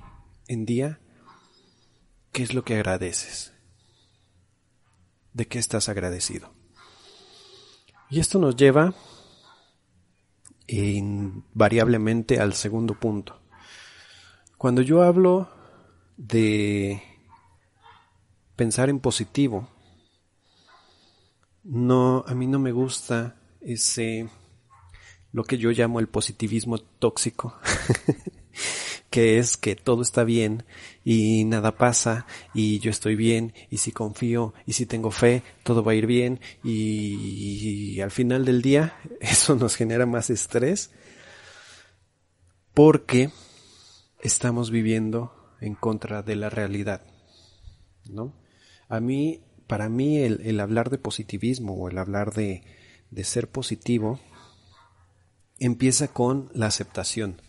en 0.49 0.67
día 0.67 1.01
qué 2.33 2.43
es 2.43 2.55
lo 2.55 2.65
que 2.65 2.75
agradeces, 2.75 3.53
de 5.33 5.47
qué 5.47 5.59
estás 5.59 5.89
agradecido. 5.89 6.53
Y 8.11 8.21
esto 8.21 8.39
nos 8.39 8.57
lleva 8.57 8.95
invariablemente 10.67 12.41
al 12.41 12.55
segundo 12.55 12.95
punto. 12.95 13.41
Cuando 14.57 14.83
yo 14.83 15.03
hablo 15.03 15.49
de 16.17 17.03
pensar 18.57 18.89
en 18.89 18.99
positivo, 18.99 19.69
no, 21.63 22.25
a 22.27 22.35
mí 22.35 22.47
no 22.47 22.59
me 22.59 22.73
gusta 22.73 23.37
ese, 23.61 24.29
lo 25.33 25.45
que 25.45 25.59
yo 25.59 25.71
llamo 25.71 26.01
el 26.01 26.09
positivismo 26.09 26.79
tóxico, 26.79 27.59
que 29.11 29.39
es 29.39 29.57
que 29.57 29.75
todo 29.75 30.03
está 30.03 30.25
bien 30.25 30.65
y 31.05 31.45
nada 31.45 31.77
pasa 31.77 32.27
y 32.55 32.79
yo 32.81 32.91
estoy 32.91 33.17
bien 33.17 33.55
y 33.71 33.79
si 33.79 33.93
confío 33.93 34.55
y 34.67 34.75
si 34.75 34.87
tengo 34.87 35.11
fe, 35.11 35.43
todo 35.63 35.83
va 35.83 35.93
a 35.93 35.95
ir 35.95 36.07
bien 36.07 36.41
y, 36.63 38.01
al 38.01 38.11
final 38.11 38.45
del 38.45 38.63
día 38.63 38.97
eso 39.21 39.57
nos 39.57 39.77
genera 39.77 40.07
más 40.07 40.31
estrés 40.31 40.91
porque 42.75 43.31
estamos 44.21 44.71
viviendo 44.71 45.57
en 45.61 45.75
contra 45.75 46.23
de 46.23 46.37
la 46.37 46.51
realidad, 46.51 47.03
¿no? 48.09 48.35
A 48.89 49.01
mí 49.01 49.43
para 49.69 49.89
mí 49.91 50.17
el, 50.19 50.59
hablar 50.61 50.91
de 50.91 50.99
positivismo 50.99 51.75
o 51.75 51.89
el 51.89 51.99
hablar 51.99 52.33
de, 52.33 52.63
de 53.11 53.25
ser 53.25 53.49
positivo 53.49 54.19
empieza 55.59 56.09
con 56.09 56.51
la 56.55 56.67
aceptación. 56.67 57.43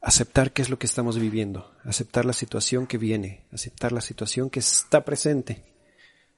Aceptar 0.00 0.52
qué 0.52 0.62
es 0.62 0.70
lo 0.70 0.78
que 0.78 0.86
estamos 0.86 1.18
viviendo, 1.18 1.74
aceptar 1.84 2.24
la 2.24 2.32
situación 2.32 2.86
que 2.86 2.98
viene, 2.98 3.46
aceptar 3.52 3.92
la 3.92 4.00
situación 4.00 4.48
que 4.48 4.60
está 4.60 5.04
presente. 5.04 5.64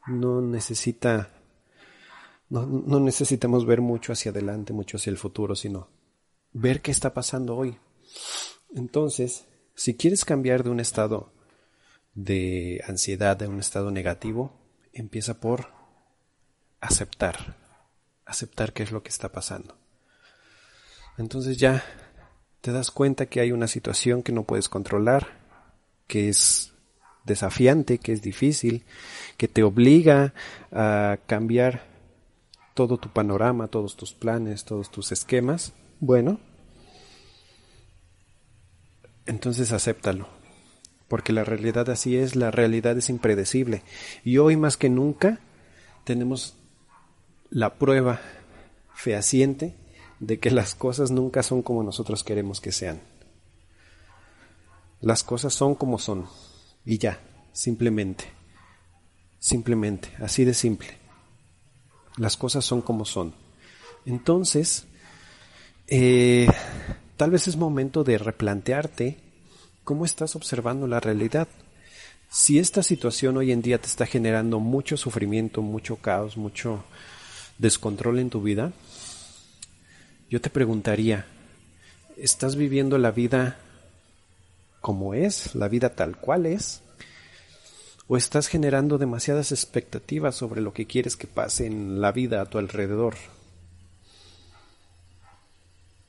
No 0.06 0.40
necesita, 0.40 1.30
no, 2.48 3.00
necesitamos 3.00 3.66
ver 3.66 3.82
mucho 3.82 4.12
hacia 4.12 4.30
adelante, 4.30 4.72
mucho 4.72 4.96
hacia 4.96 5.10
el 5.10 5.18
futuro, 5.18 5.54
sino 5.54 5.88
ver 6.52 6.80
qué 6.80 6.90
está 6.90 7.12
pasando 7.12 7.56
hoy. 7.56 7.76
Entonces, 8.74 9.46
si 9.74 9.94
quieres 9.94 10.24
cambiar 10.24 10.64
de 10.64 10.70
un 10.70 10.80
estado 10.80 11.32
de 12.14 12.82
ansiedad, 12.86 13.36
de 13.36 13.46
un 13.46 13.60
estado 13.60 13.90
negativo, 13.90 14.58
empieza 14.92 15.38
por 15.38 15.68
aceptar, 16.80 17.56
aceptar 18.24 18.72
qué 18.72 18.82
es 18.82 18.90
lo 18.90 19.02
que 19.02 19.10
está 19.10 19.30
pasando. 19.30 19.76
Entonces 21.18 21.58
ya 21.58 21.84
te 22.60 22.72
das 22.72 22.90
cuenta 22.90 23.26
que 23.26 23.40
hay 23.40 23.52
una 23.52 23.66
situación 23.66 24.22
que 24.22 24.32
no 24.32 24.44
puedes 24.44 24.68
controlar, 24.68 25.38
que 26.06 26.28
es 26.28 26.72
desafiante, 27.24 27.98
que 27.98 28.12
es 28.12 28.22
difícil, 28.22 28.84
que 29.36 29.48
te 29.48 29.62
obliga 29.62 30.34
a 30.72 31.18
cambiar 31.26 31.86
todo 32.74 32.98
tu 32.98 33.10
panorama, 33.10 33.68
todos 33.68 33.96
tus 33.96 34.12
planes, 34.12 34.64
todos 34.64 34.90
tus 34.90 35.12
esquemas. 35.12 35.72
Bueno, 36.00 36.40
entonces 39.26 39.72
acéptalo. 39.72 40.28
Porque 41.08 41.32
la 41.32 41.42
realidad 41.42 41.90
así 41.90 42.16
es, 42.16 42.36
la 42.36 42.52
realidad 42.52 42.96
es 42.96 43.10
impredecible. 43.10 43.82
Y 44.24 44.38
hoy 44.38 44.56
más 44.56 44.76
que 44.76 44.88
nunca 44.88 45.40
tenemos 46.04 46.56
la 47.50 47.74
prueba 47.74 48.20
fehaciente 48.94 49.74
de 50.20 50.38
que 50.38 50.50
las 50.50 50.74
cosas 50.74 51.10
nunca 51.10 51.42
son 51.42 51.62
como 51.62 51.82
nosotros 51.82 52.22
queremos 52.22 52.60
que 52.60 52.72
sean. 52.72 53.00
Las 55.00 55.24
cosas 55.24 55.54
son 55.54 55.74
como 55.74 55.98
son. 55.98 56.26
Y 56.84 56.98
ya, 56.98 57.18
simplemente. 57.52 58.26
Simplemente, 59.38 60.10
así 60.20 60.44
de 60.44 60.52
simple. 60.52 60.98
Las 62.18 62.36
cosas 62.36 62.64
son 62.64 62.82
como 62.82 63.06
son. 63.06 63.34
Entonces, 64.04 64.84
eh, 65.86 66.48
tal 67.16 67.30
vez 67.30 67.48
es 67.48 67.56
momento 67.56 68.04
de 68.04 68.18
replantearte 68.18 69.16
cómo 69.84 70.04
estás 70.04 70.36
observando 70.36 70.86
la 70.86 71.00
realidad. 71.00 71.48
Si 72.28 72.58
esta 72.58 72.82
situación 72.82 73.38
hoy 73.38 73.52
en 73.52 73.62
día 73.62 73.80
te 73.80 73.86
está 73.86 74.04
generando 74.04 74.60
mucho 74.60 74.98
sufrimiento, 74.98 75.62
mucho 75.62 75.96
caos, 75.96 76.36
mucho 76.36 76.84
descontrol 77.58 78.18
en 78.18 78.30
tu 78.30 78.42
vida, 78.42 78.72
yo 80.30 80.40
te 80.40 80.48
preguntaría, 80.48 81.26
¿estás 82.16 82.54
viviendo 82.54 82.98
la 82.98 83.10
vida 83.10 83.58
como 84.80 85.12
es, 85.12 85.56
la 85.56 85.66
vida 85.66 85.96
tal 85.96 86.16
cual 86.16 86.46
es? 86.46 86.82
¿O 88.06 88.16
estás 88.16 88.46
generando 88.46 88.96
demasiadas 88.96 89.50
expectativas 89.50 90.36
sobre 90.36 90.60
lo 90.60 90.72
que 90.72 90.86
quieres 90.86 91.16
que 91.16 91.26
pase 91.26 91.66
en 91.66 92.00
la 92.00 92.12
vida 92.12 92.40
a 92.40 92.46
tu 92.46 92.58
alrededor? 92.58 93.16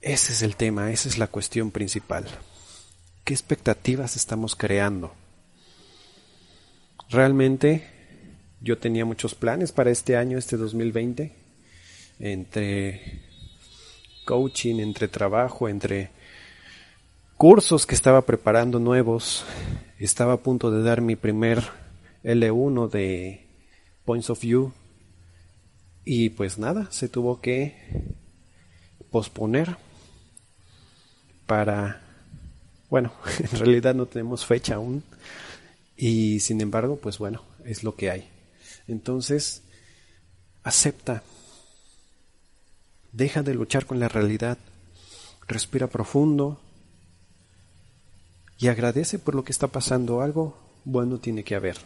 Ese 0.01 0.33
es 0.33 0.43
el 0.43 0.55
tema, 0.55 0.91
esa 0.91 1.09
es 1.09 1.17
la 1.17 1.27
cuestión 1.27 1.71
principal. 1.71 2.25
¿Qué 3.23 3.33
expectativas 3.33 4.15
estamos 4.15 4.55
creando? 4.55 5.13
Realmente 7.09 7.87
yo 8.61 8.77
tenía 8.77 9.03
muchos 9.03 9.33
planes 9.33 9.71
para 9.71 9.89
este 9.89 10.15
año, 10.15 10.37
este 10.37 10.57
2020, 10.57 11.33
entre 12.19 13.30
coaching, 14.25 14.79
entre 14.79 15.07
trabajo, 15.07 15.67
entre 15.67 16.11
cursos 17.37 17.85
que 17.85 17.95
estaba 17.95 18.21
preparando 18.21 18.79
nuevos. 18.79 19.45
Estaba 19.99 20.33
a 20.33 20.37
punto 20.37 20.71
de 20.71 20.83
dar 20.83 21.01
mi 21.01 21.15
primer 21.15 21.63
L1 22.23 22.89
de 22.89 23.45
Points 24.05 24.29
of 24.29 24.41
View 24.41 24.73
y 26.03 26.29
pues 26.29 26.57
nada, 26.57 26.87
se 26.91 27.09
tuvo 27.09 27.41
que 27.41 27.75
posponer 29.11 29.77
para, 31.45 32.01
bueno, 32.89 33.11
en 33.39 33.59
realidad 33.59 33.93
no 33.93 34.05
tenemos 34.05 34.45
fecha 34.45 34.75
aún 34.75 35.03
y 35.95 36.39
sin 36.39 36.61
embargo, 36.61 36.97
pues 36.97 37.17
bueno, 37.19 37.43
es 37.65 37.83
lo 37.83 37.95
que 37.95 38.09
hay. 38.09 38.29
Entonces, 38.87 39.63
acepta 40.63 41.23
Deja 43.11 43.43
de 43.43 43.53
luchar 43.53 43.85
con 43.85 43.99
la 43.99 44.07
realidad. 44.07 44.57
Respira 45.47 45.87
profundo 45.87 46.59
y 48.57 48.67
agradece 48.67 49.19
por 49.19 49.35
lo 49.35 49.43
que 49.43 49.51
está 49.51 49.67
pasando. 49.67 50.21
Algo 50.21 50.57
bueno 50.85 51.17
tiene 51.17 51.43
que 51.43 51.55
haber. 51.55 51.77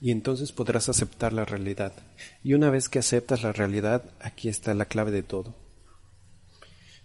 Y 0.00 0.10
entonces 0.10 0.50
podrás 0.50 0.88
aceptar 0.88 1.32
la 1.32 1.44
realidad. 1.44 1.92
Y 2.42 2.54
una 2.54 2.70
vez 2.70 2.88
que 2.88 2.98
aceptas 2.98 3.42
la 3.42 3.52
realidad, 3.52 4.02
aquí 4.20 4.48
está 4.48 4.74
la 4.74 4.86
clave 4.86 5.10
de 5.10 5.22
todo. 5.22 5.54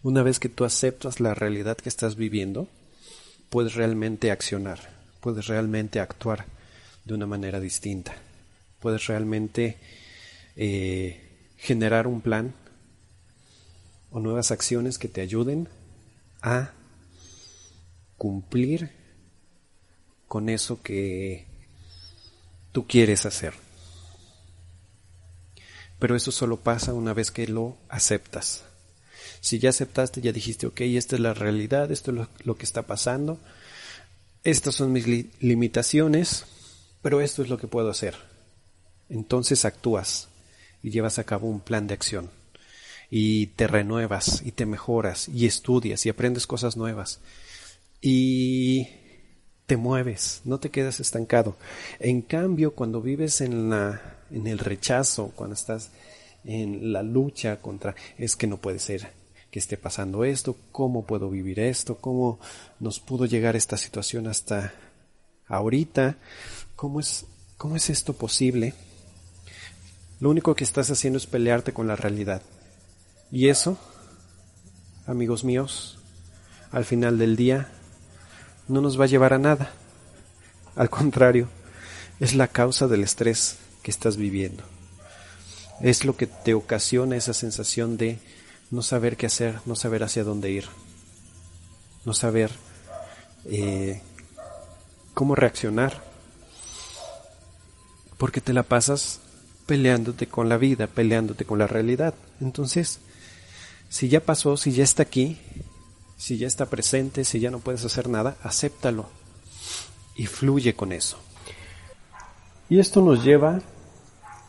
Una 0.01 0.24
vez 0.24 0.39
que 0.39 0.50
tú 0.50 0.63
aceptas 0.63 1.20
la 1.20 1.34
realidad 1.34 1.77
que 1.77 1.89
estás 1.89 2.15
viviendo, 2.15 2.67
puedes 3.50 3.75
realmente 3.75 4.32
accionar, 4.32 4.79
puedes 5.22 5.48
realmente 5.48 6.00
actuar 6.00 6.46
de 7.06 7.13
una 7.13 7.25
manera 7.25 7.60
distinta, 7.60 8.15
puedes 8.79 9.08
realmente 9.08 9.77
eh, 10.56 11.53
generar 11.58 12.08
un 12.08 12.22
plan 12.22 12.53
o 14.12 14.20
nuevas 14.20 14.52
acciones 14.52 14.98
que 14.98 15.08
te 15.08 15.22
ayuden 15.22 15.70
a 16.41 16.72
cumplir 18.17 18.91
con 20.28 20.50
eso 20.50 20.82
que 20.82 21.46
tú 22.72 22.86
quieres 22.88 23.26
hacer. 23.26 23.54
Pero 26.00 26.15
eso 26.15 26.32
solo 26.32 26.58
pasa 26.58 26.93
una 26.93 27.13
vez 27.13 27.32
que 27.32 27.48
lo 27.48 27.78
aceptas. 27.89 28.63
Si 29.41 29.60
ya 29.60 29.70
aceptaste, 29.70 30.22
ya 30.22 30.32
dijiste, 30.32 30.67
ok, 30.67 30.82
esta 30.82 31.15
es 31.15 31.22
la 31.22 31.34
realidad, 31.34 31.91
esto 31.91 32.12
es 32.12 32.28
lo, 32.46 32.58
que 32.58 32.65
está 32.65 32.84
pasando, 32.84 33.39
estas 34.43 34.76
son 34.76 34.91
mis 34.91 35.08
limitaciones, 35.41 36.46
pero 37.02 37.22
esto 37.22 37.41
es 37.41 37.50
lo 37.50 37.58
que 37.58 37.67
puedo 37.67 37.89
hacer. 37.89 38.15
Entonces 39.10 39.65
actúas 39.65 40.28
y 40.84 40.91
llevas 40.91 41.17
a 41.20 41.24
cabo 41.24 41.48
un 41.48 41.62
plan 41.62 41.88
de 41.88 41.93
acción 41.93 42.30
y 43.10 43.48
te 43.48 43.67
renuevas 43.67 44.41
y 44.46 44.52
te 44.52 44.65
mejoras 44.65 45.30
y 45.30 45.46
estudias 45.46 46.06
y 46.06 46.10
aprendes 46.10 46.48
cosas 46.48 46.78
nuevas 46.78 47.22
y 48.02 48.88
te 49.65 49.78
mueves, 49.78 50.41
no 50.46 50.60
te 50.60 50.70
quedas 50.70 51.00
estancado. 51.00 51.58
En 52.00 52.22
cambio, 52.22 52.74
cuando 52.74 53.02
vives 53.02 53.41
en 53.41 53.70
la 53.70 54.17
en 54.32 54.48
el 54.48 54.60
rechazo, 54.60 55.32
cuando 55.36 55.56
estás 55.56 55.91
en 56.43 56.93
la 56.93 57.04
lucha 57.04 57.62
contra 57.62 57.96
es 58.17 58.36
que 58.36 58.48
no 58.48 58.58
puede 58.58 58.80
ser 58.80 59.12
que 59.52 59.60
esté 59.60 59.78
pasando 59.78 60.26
esto, 60.26 60.58
cómo 60.72 61.06
puedo 61.06 61.30
vivir 61.30 61.60
esto, 61.60 61.98
cómo 61.98 62.39
nos 62.80 63.00
pudo 63.00 63.26
llegar 63.26 63.56
esta 63.56 63.78
situación 63.78 64.28
hasta 64.28 64.74
ahorita, 65.48 66.17
cómo 66.76 67.00
es 67.00 67.26
cómo 67.58 67.76
es 67.76 67.89
esto 67.89 68.13
posible. 68.13 68.74
Lo 70.20 70.30
único 70.30 70.56
que 70.56 70.63
estás 70.63 70.89
haciendo 70.89 71.17
es 71.17 71.28
pelearte 71.28 71.74
con 71.74 71.88
la 71.88 71.96
realidad. 71.96 72.41
Y 73.32 73.50
eso, 73.50 73.78
amigos 75.06 75.44
míos, 75.44 76.00
al 76.72 76.86
final 76.86 77.18
del 77.18 77.36
día, 77.36 77.70
no 78.68 78.82
nos 78.82 79.00
va 79.00 79.06
a 79.06 79.08
llevar 79.08 79.34
a 79.34 79.40
nada. 79.40 79.72
Al 80.76 80.90
contrario, 80.90 81.50
es 82.20 82.36
la 82.36 82.48
causa 82.48 82.88
del 82.88 83.04
estrés 83.04 83.58
que 83.84 83.92
estás 83.92 84.18
viviendo. 84.18 84.63
Es 85.82 86.06
lo 86.06 86.16
que 86.16 86.28
te 86.28 86.54
ocasiona 86.54 87.18
esa 87.18 87.34
sensación 87.34 87.98
de 87.98 88.20
no 88.72 88.82
saber 88.82 89.18
qué 89.18 89.28
hacer, 89.28 89.60
no 89.66 89.76
saber 89.76 90.04
hacia 90.04 90.24
dónde 90.24 90.52
ir, 90.52 90.66
no 92.06 92.13
saber 92.13 92.52
eh, 93.46 94.02
cómo 95.13 95.36
reaccionar, 95.36 96.04
porque 98.18 98.42
te 98.42 98.54
la 98.54 98.63
pasas 98.63 99.20
peleándote 99.66 100.28
con 100.28 100.50
la 100.50 100.58
vida, 100.58 100.88
peleándote 100.88 101.46
con 101.46 101.60
la 101.60 101.68
realidad. 101.68 102.13
Entonces, 102.42 103.00
si 103.89 104.10
ya 104.10 104.19
pasó, 104.21 104.58
si 104.58 104.71
ya 104.71 104.84
está 104.84 105.04
aquí, 105.04 105.39
si 106.17 106.38
ya 106.38 106.47
está 106.47 106.65
presente, 106.65 107.23
si 107.23 107.39
ya 107.39 107.52
no 107.52 107.60
puedes 107.60 107.86
hacer 107.86 108.10
nada, 108.10 108.38
acéptalo 108.43 109.10
y 110.15 110.26
fluye 110.26 110.73
con 110.73 110.91
eso. 110.91 111.19
Y 112.69 112.80
esto 112.80 113.02
nos 113.02 113.23
lleva 113.23 113.62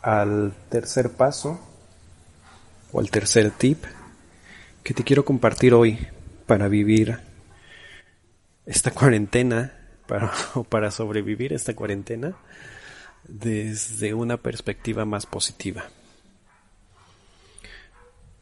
al 0.01 0.53
tercer 0.69 1.11
paso 1.11 1.59
o 2.91 2.99
al 2.99 3.11
tercer 3.11 3.51
tip 3.51 3.83
que 4.83 4.93
te 4.93 5.03
quiero 5.03 5.23
compartir 5.23 5.73
hoy 5.73 6.07
para 6.47 6.67
vivir 6.67 7.19
esta 8.65 8.91
cuarentena 8.91 9.73
para, 10.07 10.31
o 10.55 10.63
para 10.63 10.91
sobrevivir 10.91 11.53
esta 11.53 11.75
cuarentena 11.75 12.35
desde 13.27 14.13
una 14.13 14.37
perspectiva 14.37 15.05
más 15.05 15.25
positiva. 15.25 15.85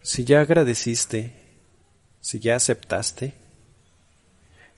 Si 0.08 0.24
ya 0.24 0.40
agradeciste, 0.40 1.34
si 2.22 2.40
ya 2.40 2.56
aceptaste, 2.56 3.34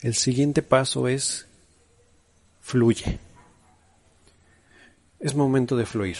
el 0.01 0.15
siguiente 0.15 0.63
paso 0.63 1.07
es 1.07 1.45
fluye. 2.61 3.19
Es 5.19 5.35
momento 5.35 5.77
de 5.77 5.85
fluir. 5.85 6.17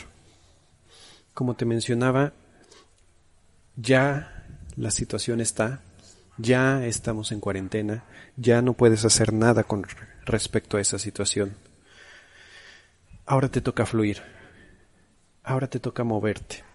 Como 1.34 1.56
te 1.56 1.66
mencionaba, 1.66 2.34
ya 3.78 4.46
la 4.76 4.92
situación 4.92 5.42
está, 5.42 5.82
ya 6.38 6.86
estamos 6.86 7.32
en 7.32 7.40
cuarentena, 7.40 8.04
ya 8.38 8.62
no 8.62 8.74
puedes 8.74 9.06
hacer 9.06 9.34
nada 9.34 9.64
con 9.64 9.88
respecto 10.24 10.78
a 10.78 10.82
esa 10.82 11.00
situación. 11.00 11.58
Ahora 13.26 13.50
te 13.50 13.62
toca 13.62 13.88
fluir, 13.88 14.22
ahora 15.44 15.68
te 15.68 15.80
toca 15.80 16.04
moverte. 16.04 16.69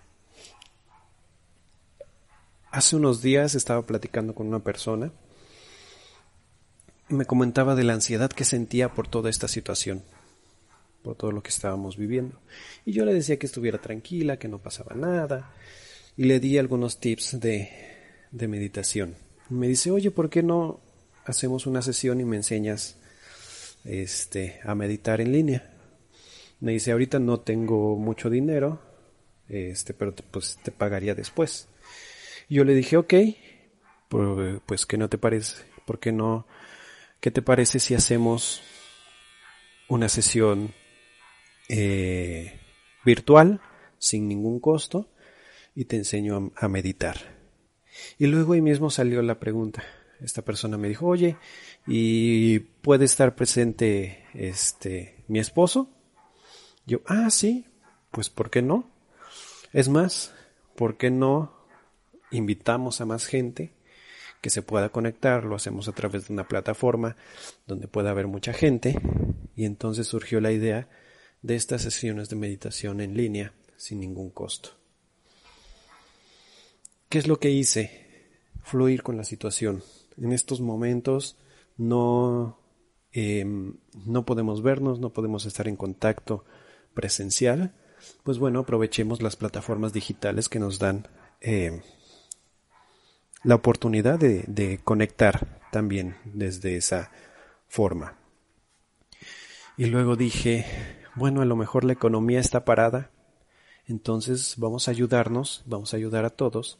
Hace 2.74 2.96
unos 2.96 3.22
días 3.22 3.54
estaba 3.54 3.82
platicando 3.82 4.34
con 4.34 4.48
una 4.48 4.58
persona 4.58 5.12
me 7.08 7.24
comentaba 7.24 7.76
de 7.76 7.84
la 7.84 7.92
ansiedad 7.92 8.32
que 8.32 8.44
sentía 8.44 8.94
por 8.94 9.06
toda 9.06 9.30
esta 9.30 9.46
situación, 9.46 10.02
por 11.04 11.14
todo 11.14 11.30
lo 11.30 11.40
que 11.40 11.50
estábamos 11.50 11.96
viviendo. 11.96 12.40
Y 12.84 12.90
yo 12.90 13.04
le 13.04 13.14
decía 13.14 13.38
que 13.38 13.46
estuviera 13.46 13.80
tranquila, 13.80 14.38
que 14.38 14.48
no 14.48 14.58
pasaba 14.58 14.96
nada, 14.96 15.52
y 16.16 16.24
le 16.24 16.40
di 16.40 16.58
algunos 16.58 16.98
tips 16.98 17.38
de, 17.38 17.68
de 18.32 18.48
meditación. 18.48 19.14
me 19.50 19.68
dice, 19.68 19.92
oye, 19.92 20.10
¿por 20.10 20.28
qué 20.28 20.42
no 20.42 20.80
hacemos 21.26 21.68
una 21.68 21.80
sesión 21.80 22.20
y 22.20 22.24
me 22.24 22.36
enseñas 22.36 22.96
este, 23.84 24.58
a 24.64 24.74
meditar 24.74 25.20
en 25.20 25.30
línea. 25.30 25.70
Me 26.58 26.72
dice, 26.72 26.90
ahorita 26.90 27.20
no 27.20 27.38
tengo 27.38 27.96
mucho 27.96 28.30
dinero, 28.30 28.80
este, 29.48 29.94
pero 29.94 30.12
pues 30.32 30.58
te 30.64 30.72
pagaría 30.72 31.14
después. 31.14 31.68
Yo 32.48 32.64
le 32.64 32.74
dije, 32.74 32.96
ok, 32.96 33.14
pues, 34.08 34.60
pues 34.66 34.86
¿qué 34.86 34.96
no 34.96 35.08
te 35.08 35.18
parece? 35.18 35.64
¿Por 35.84 35.98
qué 35.98 36.12
no? 36.12 36.46
¿Qué 37.20 37.30
te 37.30 37.42
parece 37.42 37.78
si 37.78 37.94
hacemos 37.94 38.62
una 39.88 40.08
sesión 40.08 40.72
eh, 41.68 42.60
virtual 43.04 43.60
sin 43.98 44.28
ningún 44.28 44.60
costo 44.60 45.08
y 45.74 45.86
te 45.86 45.96
enseño 45.96 46.52
a, 46.56 46.68
meditar? 46.68 47.16
Y 48.18 48.26
luego 48.26 48.52
ahí 48.52 48.60
mismo 48.60 48.90
salió 48.90 49.22
la 49.22 49.40
pregunta. 49.40 49.82
Esta 50.20 50.42
persona 50.42 50.78
me 50.78 50.88
dijo, 50.88 51.06
oye, 51.06 51.36
¿y 51.86 52.58
puede 52.58 53.04
estar 53.04 53.34
presente 53.34 54.24
este 54.34 55.24
mi 55.28 55.38
esposo? 55.38 55.90
Yo, 56.86 57.00
ah, 57.06 57.30
sí, 57.30 57.66
pues 58.10 58.30
¿por 58.30 58.50
qué 58.50 58.62
no? 58.62 58.90
Es 59.72 59.88
más, 59.88 60.34
¿por 60.76 60.96
qué 60.96 61.10
no 61.10 61.63
invitamos 62.36 63.00
a 63.00 63.06
más 63.06 63.26
gente 63.26 63.72
que 64.40 64.50
se 64.50 64.62
pueda 64.62 64.90
conectar? 64.90 65.44
Lo 65.44 65.56
hacemos 65.56 65.88
a 65.88 65.92
través 65.92 66.28
de 66.28 66.34
una 66.34 66.48
plataforma 66.48 67.16
donde 67.66 67.88
pueda 67.88 68.10
haber 68.10 68.26
mucha 68.26 68.52
gente 68.52 68.98
y 69.56 69.64
entonces 69.64 70.06
surgió 70.06 70.40
la 70.40 70.52
idea 70.52 70.88
de 71.42 71.56
estas 71.56 71.82
sesiones 71.82 72.28
de 72.28 72.36
meditación 72.36 73.00
en 73.00 73.16
línea 73.16 73.52
sin 73.76 74.00
ningún 74.00 74.30
costo. 74.30 74.70
¿Qué 77.08 77.18
es 77.18 77.28
lo 77.28 77.38
que 77.38 77.50
hice? 77.50 78.30
Fluir 78.62 79.02
con 79.02 79.16
la 79.16 79.24
situación. 79.24 79.82
En 80.16 80.32
estos 80.32 80.60
momentos 80.60 81.36
no, 81.76 82.58
em, 83.12 83.76
no 84.06 84.24
podemos 84.24 84.62
vernos, 84.62 85.00
no 85.00 85.12
podemos 85.12 85.46
estar 85.46 85.68
en 85.68 85.76
contacto 85.76 86.44
presencial, 86.94 87.74
pues 88.22 88.38
bueno, 88.38 88.60
aprovechemos 88.60 89.22
las 89.22 89.36
plataformas 89.36 89.92
digitales 89.92 90.48
que 90.48 90.58
nos 90.58 90.78
dan 90.78 91.08
eh, 91.40 91.82
la 93.44 93.54
oportunidad 93.54 94.18
de, 94.18 94.80
conectar 94.82 95.60
también 95.70 96.16
desde 96.24 96.76
esa 96.76 97.10
forma. 97.68 98.16
Y 99.76 99.86
luego 99.86 100.16
dije, 100.16 100.64
bueno, 101.14 101.42
a 101.42 101.44
lo 101.44 101.56
mejor 101.56 101.84
la 101.84 101.92
economía 101.92 102.40
está 102.40 102.64
parada, 102.64 103.10
entonces 103.86 104.54
vamos 104.56 104.88
a 104.88 104.92
ayudarnos, 104.92 105.62
vamos 105.66 105.92
a 105.92 105.96
ayudar 105.96 106.24
a 106.24 106.30
todos 106.30 106.78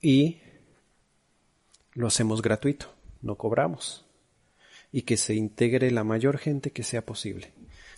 y 0.00 0.38
lo 1.94 2.06
hacemos 2.06 2.42
gratuito, 2.42 2.94
no 3.20 3.36
cobramos 3.36 4.06
y 4.92 5.02
que 5.02 5.16
se 5.16 5.34
integre 5.34 5.90
la 5.90 6.04
mayor 6.04 6.38
gente 6.38 6.70
que 6.70 6.84
sea 6.84 7.04
posible 7.04 7.52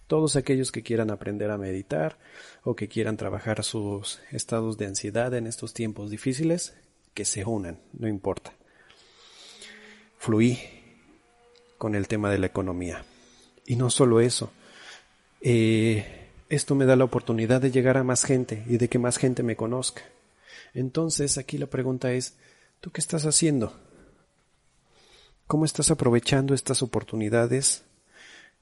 todos 0.07 0.37
aquellos 0.37 0.71
que 0.71 0.83
quieran 0.83 1.11
aprender 1.11 1.51
a 1.51 1.59
meditar 1.59 2.19
o 2.63 2.77
que 2.77 2.89
quieran 2.89 3.17
trabajar 3.17 3.65
sus 3.65 4.21
estados 4.31 4.77
de 4.77 4.87
ansiedad 4.87 5.33
en 5.35 5.47
estos 5.47 5.73
tiempos 5.73 6.11
difíciles, 6.11 6.75
que 7.15 7.25
se 7.25 7.45
unan, 7.45 7.81
no 7.93 8.09
importa. 8.09 8.53
Fluí 10.19 10.59
con 11.79 11.95
el 11.95 12.09
tema 12.09 12.31
de 12.31 12.39
la 12.39 12.47
economía. 12.47 13.05
Y 13.67 13.77
no 13.77 13.89
solo 13.89 14.21
eso, 14.21 14.53
eh, 15.41 16.31
esto 16.49 16.75
me 16.75 16.85
da 16.85 16.97
la 16.97 17.05
oportunidad 17.05 17.61
de 17.61 17.71
llegar 17.71 17.97
a 17.97 18.05
más 18.05 18.25
gente 18.25 18.65
y 18.67 18.77
de 18.77 18.89
que 18.89 18.99
más 18.99 19.17
gente 19.17 19.43
me 19.43 19.57
conozca. 19.57 20.03
Entonces 20.75 21.39
aquí 21.39 21.57
la 21.57 21.67
pregunta 21.67 22.13
es, 22.13 22.37
¿tú 22.81 22.91
qué 22.91 23.01
estás 23.01 23.25
haciendo? 23.25 23.79
¿Cómo 25.47 25.65
estás 25.65 25.91
aprovechando 25.91 26.55
estas 26.55 26.83
oportunidades 26.83 27.85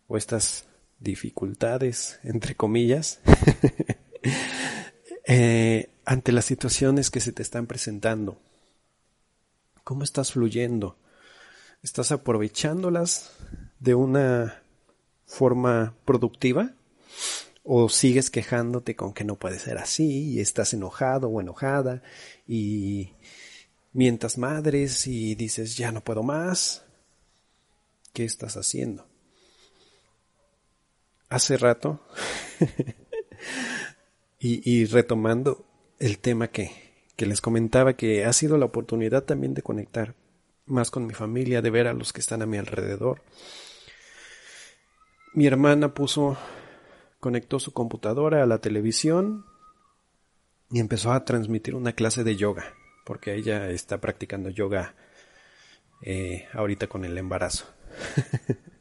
o 0.08 0.16
estas 0.16 0.66
dificultades, 0.98 2.20
entre 2.22 2.54
comillas, 2.54 3.20
eh, 5.26 5.91
ante 6.04 6.32
las 6.32 6.44
situaciones 6.44 7.10
que 7.10 7.20
se 7.20 7.32
te 7.32 7.42
están 7.42 7.66
presentando. 7.66 8.40
¿Cómo 9.84 10.04
estás 10.04 10.32
fluyendo? 10.32 10.96
¿Estás 11.82 12.12
aprovechándolas 12.12 13.32
de 13.80 13.94
una 13.94 14.62
forma 15.26 15.94
productiva? 16.04 16.72
¿O 17.64 17.88
sigues 17.88 18.30
quejándote 18.30 18.96
con 18.96 19.12
que 19.12 19.24
no 19.24 19.36
puede 19.36 19.58
ser 19.58 19.78
así 19.78 20.32
y 20.32 20.40
estás 20.40 20.74
enojado 20.74 21.28
o 21.28 21.40
enojada 21.40 22.02
y 22.46 23.12
mientas 23.92 24.38
madres 24.38 25.06
y 25.06 25.34
dices 25.34 25.76
ya 25.76 25.92
no 25.92 26.02
puedo 26.02 26.22
más? 26.22 26.84
¿Qué 28.12 28.24
estás 28.24 28.56
haciendo? 28.56 29.06
hace 31.32 31.56
rato, 31.56 32.00
y, 34.38 34.84
retomando 34.86 35.64
el 36.02 36.18
tema 36.18 36.48
que, 36.48 36.72
que 37.16 37.26
les 37.26 37.40
comentaba, 37.40 37.94
que 37.94 38.24
ha 38.24 38.32
sido 38.32 38.58
la 38.58 38.66
oportunidad 38.66 39.22
también 39.22 39.54
de 39.54 39.62
conectar 39.62 40.14
más 40.66 40.90
con 40.90 41.06
mi 41.06 41.14
familia, 41.14 41.62
de 41.62 41.70
ver 41.70 41.86
a 41.86 41.94
los 41.94 42.12
que 42.12 42.20
están 42.20 42.42
a 42.42 42.46
mi 42.46 42.58
alrededor. 42.58 43.22
Mi 45.32 45.46
hermana 45.46 45.94
puso, 45.94 46.36
conectó 47.20 47.58
su 47.58 47.72
computadora 47.72 48.42
a 48.42 48.46
la 48.46 48.58
televisión 48.58 49.46
y 50.70 50.80
empezó 50.80 51.12
a 51.12 51.24
transmitir 51.24 51.74
una 51.74 51.92
clase 51.92 52.24
de 52.24 52.36
yoga, 52.36 52.74
porque 53.04 53.34
ella 53.34 53.70
está 53.70 54.00
practicando 54.00 54.50
yoga 54.50 54.94
eh, 56.02 56.48
ahorita 56.52 56.88
con 56.88 57.04
el 57.04 57.16
embarazo. 57.16 57.66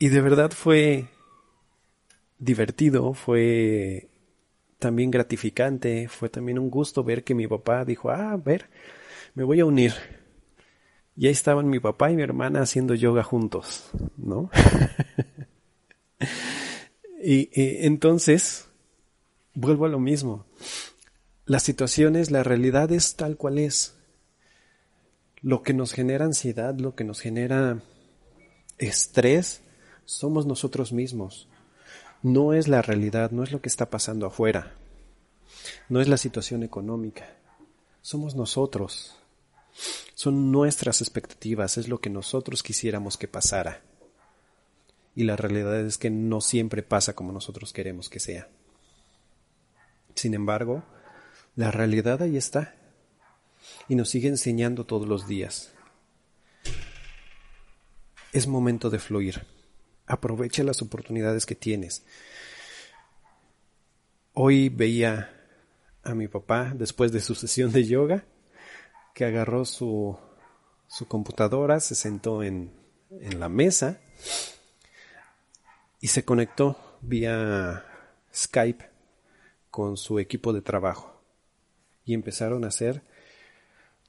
Y 0.00 0.10
de 0.10 0.20
verdad 0.20 0.52
fue 0.52 1.08
divertido, 2.38 3.14
fue 3.14 4.08
también 4.78 5.10
gratificante, 5.10 6.08
fue 6.08 6.28
también 6.28 6.58
un 6.58 6.70
gusto 6.70 7.02
ver 7.04 7.24
que 7.24 7.34
mi 7.34 7.46
papá 7.46 7.84
dijo, 7.84 8.10
ah, 8.10 8.32
a 8.32 8.36
ver, 8.36 8.68
me 9.34 9.44
voy 9.44 9.60
a 9.60 9.64
unir. 9.64 9.92
Y 11.16 11.26
ahí 11.26 11.32
estaban 11.32 11.68
mi 11.68 11.80
papá 11.80 12.10
y 12.10 12.16
mi 12.16 12.22
hermana 12.22 12.62
haciendo 12.62 12.94
yoga 12.94 13.24
juntos, 13.24 13.90
¿no? 14.16 14.50
y, 17.22 17.50
y 17.52 17.86
entonces, 17.86 18.68
vuelvo 19.54 19.86
a 19.86 19.88
lo 19.88 19.98
mismo. 19.98 20.46
Las 21.44 21.64
situaciones, 21.64 22.30
la 22.30 22.44
realidad 22.44 22.92
es 22.92 23.16
tal 23.16 23.36
cual 23.36 23.58
es. 23.58 23.96
Lo 25.40 25.62
que 25.62 25.72
nos 25.72 25.92
genera 25.92 26.24
ansiedad, 26.24 26.78
lo 26.78 26.94
que 26.94 27.04
nos 27.04 27.20
genera 27.20 27.82
estrés, 28.78 29.62
somos 30.04 30.46
nosotros 30.46 30.92
mismos. 30.92 31.48
No 32.22 32.52
es 32.52 32.68
la 32.68 32.82
realidad, 32.82 33.30
no 33.30 33.42
es 33.44 33.52
lo 33.52 33.60
que 33.60 33.68
está 33.68 33.90
pasando 33.90 34.26
afuera, 34.26 34.74
no 35.88 36.00
es 36.00 36.08
la 36.08 36.16
situación 36.16 36.62
económica. 36.62 37.36
Somos 38.02 38.34
nosotros. 38.34 39.16
Son 40.14 40.50
nuestras 40.50 41.00
expectativas, 41.00 41.78
es 41.78 41.88
lo 41.88 42.00
que 42.00 42.10
nosotros 42.10 42.62
quisiéramos 42.62 43.16
que 43.16 43.28
pasara. 43.28 43.82
Y 45.14 45.24
la 45.24 45.36
realidad 45.36 45.78
es 45.80 45.98
que 45.98 46.10
no 46.10 46.40
siempre 46.40 46.82
pasa 46.82 47.14
como 47.14 47.32
nosotros 47.32 47.72
queremos 47.72 48.08
que 48.08 48.18
sea. 48.18 48.48
Sin 50.14 50.34
embargo, 50.34 50.82
la 51.54 51.70
realidad 51.70 52.22
ahí 52.22 52.36
está. 52.36 52.74
Y 53.88 53.94
nos 53.94 54.08
sigue 54.10 54.28
enseñando 54.28 54.86
todos 54.86 55.06
los 55.06 55.28
días. 55.28 55.72
Es 58.32 58.46
momento 58.46 58.90
de 58.90 58.98
fluir. 58.98 59.46
Aprovecha 60.08 60.64
las 60.64 60.80
oportunidades 60.80 61.44
que 61.44 61.54
tienes. 61.54 62.02
Hoy 64.32 64.70
veía 64.70 65.30
a 66.02 66.14
mi 66.14 66.28
papá 66.28 66.72
después 66.74 67.12
de 67.12 67.20
su 67.20 67.34
sesión 67.34 67.72
de 67.72 67.84
yoga 67.84 68.24
que 69.14 69.26
agarró 69.26 69.66
su, 69.66 70.16
su 70.86 71.06
computadora, 71.06 71.78
se 71.80 71.94
sentó 71.94 72.42
en, 72.42 72.72
en 73.10 73.38
la 73.38 73.50
mesa 73.50 74.00
y 76.00 76.08
se 76.08 76.24
conectó 76.24 76.98
vía 77.02 77.84
Skype 78.34 78.88
con 79.70 79.98
su 79.98 80.18
equipo 80.18 80.54
de 80.54 80.62
trabajo 80.62 81.22
y 82.06 82.14
empezaron 82.14 82.64
a 82.64 82.68
hacer 82.68 83.02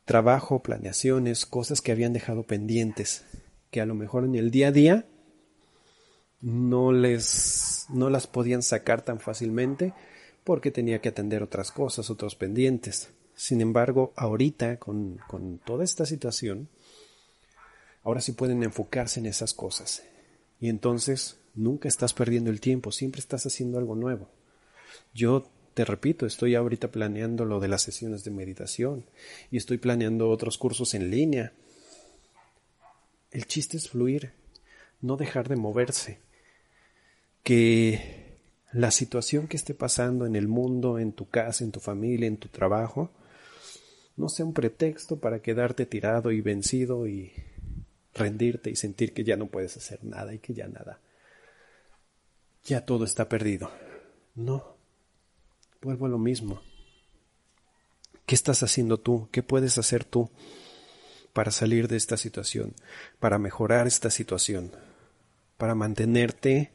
trabajo, 0.06 0.64
planeaciones, 0.64 1.46
cosas 1.46 1.82
que 1.82 1.92
habían 1.92 2.14
dejado 2.14 2.44
pendientes, 2.44 3.26
que 3.70 3.82
a 3.82 3.86
lo 3.86 3.96
mejor 3.96 4.24
en 4.24 4.36
el 4.36 4.50
día 4.50 4.70
a 4.70 4.72
día 4.72 5.06
no 6.42 6.92
les 6.92 7.86
no 7.90 8.10
las 8.10 8.28
podían 8.28 8.62
sacar 8.62 9.04
tan 9.04 9.20
fácilmente 9.20 9.94
porque 10.44 10.72
tenía 10.72 11.02
que 11.02 11.10
atender 11.10 11.44
otras 11.44 11.72
cosas, 11.72 12.10
otros 12.10 12.36
pendientes. 12.36 13.10
Sin 13.36 13.62
embargo, 13.62 14.14
ahorita 14.16 14.78
con, 14.78 15.20
con 15.28 15.60
toda 15.60 15.84
esta 15.84 16.06
situación, 16.06 16.70
ahora 18.04 18.22
sí 18.22 18.34
pueden 18.34 18.64
enfocarse 18.64 19.20
en 19.20 19.26
esas 19.26 19.54
cosas. 19.54 20.04
Y 20.60 20.70
entonces 20.70 21.38
nunca 21.56 21.88
estás 21.88 22.14
perdiendo 22.14 22.50
el 22.50 22.62
tiempo, 22.62 22.92
siempre 22.92 23.20
estás 23.20 23.46
haciendo 23.46 23.78
algo 23.78 23.96
nuevo. 23.96 24.30
Yo 25.14 25.48
te 25.74 25.86
repito, 25.86 26.26
estoy 26.26 26.56
ahorita 26.56 26.92
planeando 26.92 27.46
lo 27.46 27.60
de 27.60 27.68
las 27.68 27.82
sesiones 27.82 28.24
de 28.24 28.32
meditación 28.32 29.06
y 29.52 29.58
estoy 29.58 29.78
planeando 29.78 30.30
otros 30.30 30.58
cursos 30.58 30.94
en 30.94 31.10
línea 31.10 31.54
el 33.32 33.46
chiste 33.46 33.78
es 33.78 33.90
fluir, 33.90 34.34
no 35.02 35.16
dejar 35.16 35.50
de 35.50 35.56
moverse. 35.56 36.20
Que 37.44 38.20
la 38.72 38.92
situación 38.92 39.48
que 39.48 39.58
esté 39.58 39.74
pasando 39.74 40.26
en 40.26 40.36
el 40.36 40.48
mundo, 40.48 41.00
en 41.00 41.14
tu 41.14 41.28
casa, 41.28 41.64
en 41.64 41.72
tu 41.72 41.80
familia, 41.80 42.28
en 42.28 42.38
tu 42.38 42.50
trabajo, 42.50 43.12
no 44.16 44.30
sea 44.30 44.46
un 44.46 44.54
pretexto 44.54 45.20
para 45.20 45.42
quedarte 45.42 45.86
tirado 45.86 46.32
y 46.32 46.42
vencido 46.42 47.08
y 47.08 47.32
rendirte 48.14 48.70
y 48.70 48.76
sentir 48.76 49.14
que 49.14 49.24
ya 49.24 49.38
no 49.38 49.48
puedes 49.48 49.78
hacer 49.78 50.04
nada 50.04 50.34
y 50.34 50.40
que 50.40 50.54
ya 50.54 50.68
nada, 50.68 51.00
ya 52.66 52.86
todo 52.86 53.06
está 53.06 53.30
perdido. 53.30 53.72
No, 54.36 54.76
vuelvo 55.82 56.06
a 56.06 56.10
lo 56.10 56.20
mismo. 56.20 56.62
¿Qué 58.26 58.36
estás 58.36 58.62
haciendo 58.62 59.00
tú? 59.00 59.30
¿Qué 59.32 59.42
puedes 59.42 59.78
hacer 59.78 60.04
tú 60.04 60.30
para 61.34 61.52
salir 61.52 61.88
de 61.88 61.96
esta 61.98 62.18
situación, 62.18 62.76
para 63.20 63.40
mejorar 63.40 63.88
esta 63.88 64.10
situación, 64.12 64.72
para 65.58 65.76
mantenerte 65.76 66.72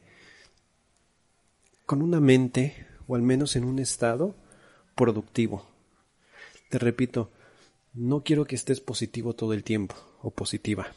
con 1.85 2.01
una 2.01 2.19
mente, 2.19 2.87
o 3.07 3.15
al 3.15 3.21
menos 3.21 3.55
en 3.55 3.63
un 3.63 3.79
estado 3.79 4.35
productivo? 4.95 5.67
Te 6.69 6.79
repito, 6.79 7.31
no 7.93 8.23
quiero 8.23 8.45
que 8.45 8.55
estés 8.55 8.81
positivo 8.81 9.33
todo 9.33 9.53
el 9.53 9.63
tiempo 9.63 9.95
o 10.21 10.31
positiva. 10.31 10.93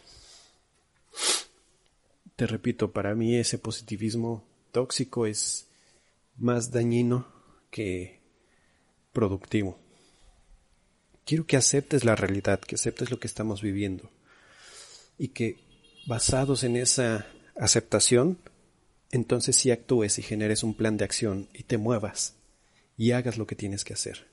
Te 2.37 2.46
repito, 2.46 2.92
para 2.92 3.14
mí 3.14 3.37
ese 3.37 3.59
positivismo 3.59 4.44
tóxico 4.72 5.27
es 5.27 5.66
más 6.37 6.70
dañino 6.70 7.27
que 7.70 8.20
productivo. 9.12 9.79
Quiero 11.24 11.46
que 11.46 11.57
aceptes 11.57 12.05
la 12.05 12.16
realidad, 12.16 12.61
que 12.61 12.77
aceptes 12.77 13.11
lo 13.11 13.18
que 13.18 13.27
estamos 13.27 13.61
viviendo 13.61 14.11
y 15.18 15.29
que 15.29 15.59
basados 16.07 16.64
en 16.64 16.77
esa 16.77 17.27
aceptación, 17.57 18.38
entonces 19.11 19.57
sí 19.57 19.71
actúes 19.71 20.18
y 20.18 20.23
generes 20.23 20.62
un 20.62 20.75
plan 20.75 20.97
de 20.97 21.05
acción 21.05 21.49
y 21.53 21.62
te 21.62 21.79
muevas 21.79 22.37
y 22.97 23.12
hagas 23.12 23.38
lo 23.38 23.47
que 23.47 23.57
tienes 23.57 23.85
que 23.85 23.94
hacer. 23.94 24.27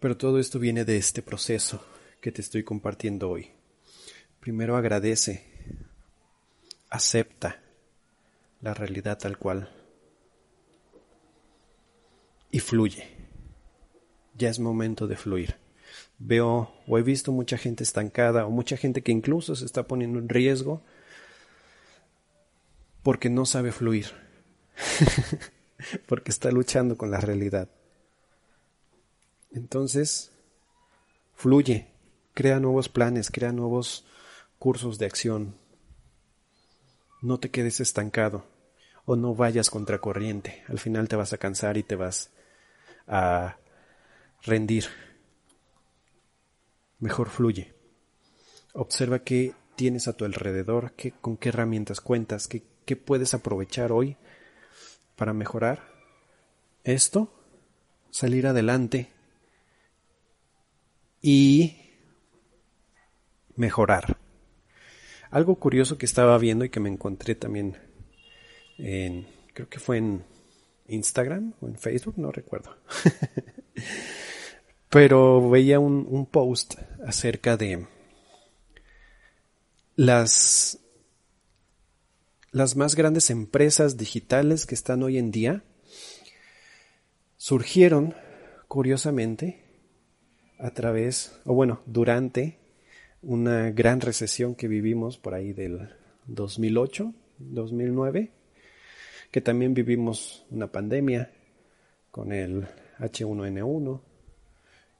Pero 0.00 0.16
todo 0.16 0.38
esto 0.38 0.58
viene 0.58 0.84
de 0.84 0.96
este 0.96 1.22
proceso 1.22 1.84
que 2.20 2.32
te 2.32 2.40
estoy 2.40 2.64
compartiendo 2.64 3.30
hoy. 3.30 3.50
Primero 4.40 4.76
agradece, 4.76 5.44
acepta 6.90 7.62
la 8.60 8.74
realidad 8.74 9.18
tal 9.18 9.38
cual 9.38 9.70
y 12.54 12.60
fluye. 12.60 13.04
Ya 14.38 14.48
es 14.48 14.60
momento 14.60 15.08
de 15.08 15.16
fluir. 15.16 15.56
Veo 16.18 16.72
o 16.86 16.98
he 16.98 17.02
visto 17.02 17.32
mucha 17.32 17.58
gente 17.58 17.82
estancada 17.82 18.46
o 18.46 18.50
mucha 18.50 18.76
gente 18.76 19.02
que 19.02 19.10
incluso 19.10 19.56
se 19.56 19.64
está 19.64 19.88
poniendo 19.88 20.20
en 20.20 20.28
riesgo 20.28 20.80
porque 23.04 23.28
no 23.28 23.44
sabe 23.44 23.70
fluir, 23.70 24.06
porque 26.08 26.30
está 26.30 26.50
luchando 26.50 26.96
con 26.96 27.10
la 27.10 27.20
realidad. 27.20 27.68
Entonces, 29.52 30.32
fluye, 31.36 31.92
crea 32.32 32.58
nuevos 32.58 32.88
planes, 32.88 33.30
crea 33.30 33.52
nuevos 33.52 34.06
cursos 34.58 34.98
de 34.98 35.06
acción. 35.06 35.54
No 37.20 37.38
te 37.38 37.50
quedes 37.50 37.78
estancado 37.80 38.46
o 39.04 39.16
no 39.16 39.34
vayas 39.34 39.68
contracorriente. 39.68 40.64
Al 40.66 40.78
final 40.78 41.06
te 41.06 41.16
vas 41.16 41.34
a 41.34 41.38
cansar 41.38 41.76
y 41.76 41.82
te 41.82 41.96
vas 41.96 42.30
a 43.06 43.58
rendir. 44.42 44.86
Mejor 47.00 47.28
fluye. 47.28 47.74
Observa 48.72 49.18
qué 49.18 49.54
tienes 49.76 50.08
a 50.08 50.14
tu 50.14 50.24
alrededor, 50.24 50.92
qué, 50.92 51.12
con 51.12 51.36
qué 51.36 51.50
herramientas 51.50 52.00
cuentas, 52.00 52.48
qué, 52.48 52.62
qué 52.84 52.96
puedes 52.96 53.34
aprovechar 53.34 53.92
hoy 53.92 54.16
para 55.16 55.32
mejorar 55.32 55.82
esto, 56.84 57.32
salir 58.10 58.46
adelante 58.46 59.08
y 61.22 61.76
mejorar. 63.56 64.18
Algo 65.30 65.56
curioso 65.56 65.98
que 65.98 66.06
estaba 66.06 66.36
viendo 66.38 66.64
y 66.64 66.70
que 66.70 66.80
me 66.80 66.90
encontré 66.90 67.34
también 67.34 67.76
en, 68.78 69.26
creo 69.52 69.68
que 69.68 69.80
fue 69.80 69.98
en 69.98 70.24
Instagram 70.88 71.54
o 71.60 71.66
en 71.66 71.76
Facebook, 71.76 72.14
no 72.18 72.30
recuerdo. 72.30 72.76
Pero 74.90 75.48
veía 75.50 75.80
un, 75.80 76.06
un 76.08 76.26
post 76.26 76.74
acerca 77.04 77.56
de 77.56 77.86
las, 79.96 80.78
las 82.54 82.76
más 82.76 82.94
grandes 82.94 83.30
empresas 83.30 83.96
digitales 83.96 84.64
que 84.64 84.76
están 84.76 85.02
hoy 85.02 85.18
en 85.18 85.32
día 85.32 85.64
surgieron, 87.36 88.14
curiosamente, 88.68 89.64
a 90.60 90.70
través, 90.70 91.36
o 91.46 91.54
bueno, 91.54 91.82
durante 91.84 92.60
una 93.22 93.72
gran 93.72 94.00
recesión 94.00 94.54
que 94.54 94.68
vivimos 94.68 95.18
por 95.18 95.34
ahí 95.34 95.52
del 95.52 95.96
2008, 96.28 97.12
2009, 97.38 98.30
que 99.32 99.40
también 99.40 99.74
vivimos 99.74 100.46
una 100.48 100.70
pandemia 100.70 101.32
con 102.12 102.30
el 102.30 102.68
H1N1 103.00 104.00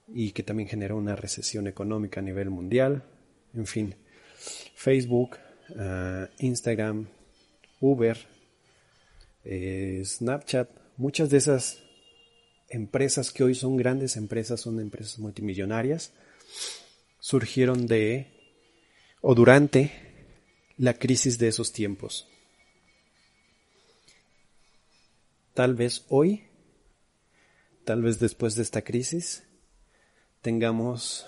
y 0.08 0.32
que 0.32 0.42
también 0.42 0.68
generó 0.68 0.96
una 0.96 1.14
recesión 1.14 1.68
económica 1.68 2.18
a 2.18 2.24
nivel 2.24 2.50
mundial. 2.50 3.04
En 3.54 3.66
fin, 3.66 3.94
Facebook, 4.74 5.36
ah, 5.78 6.28
Instagram, 6.40 7.06
Uber, 7.84 8.16
eh, 9.44 10.02
Snapchat, 10.06 10.70
muchas 10.96 11.28
de 11.28 11.36
esas 11.36 11.82
empresas 12.70 13.30
que 13.30 13.44
hoy 13.44 13.54
son 13.54 13.76
grandes 13.76 14.16
empresas, 14.16 14.62
son 14.62 14.80
empresas 14.80 15.18
multimillonarias, 15.18 16.14
surgieron 17.20 17.86
de 17.86 18.32
o 19.20 19.34
durante 19.34 19.92
la 20.78 20.94
crisis 20.94 21.36
de 21.38 21.48
esos 21.48 21.72
tiempos. 21.72 22.26
Tal 25.52 25.74
vez 25.74 26.06
hoy, 26.08 26.44
tal 27.84 28.00
vez 28.00 28.18
después 28.18 28.54
de 28.54 28.62
esta 28.62 28.80
crisis, 28.80 29.44
tengamos 30.40 31.26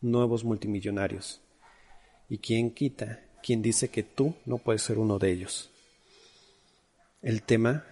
nuevos 0.00 0.42
multimillonarios. 0.42 1.40
¿Y 2.28 2.38
quién 2.38 2.72
quita? 2.72 3.20
¿Quién 3.44 3.60
dice 3.60 3.88
que 3.88 4.02
tú 4.02 4.34
no 4.46 4.58
puedes 4.58 4.82
ser 4.82 4.98
uno 4.98 5.18
de 5.18 5.30
ellos? 5.30 5.70
El 7.20 7.42
tema, 7.42 7.84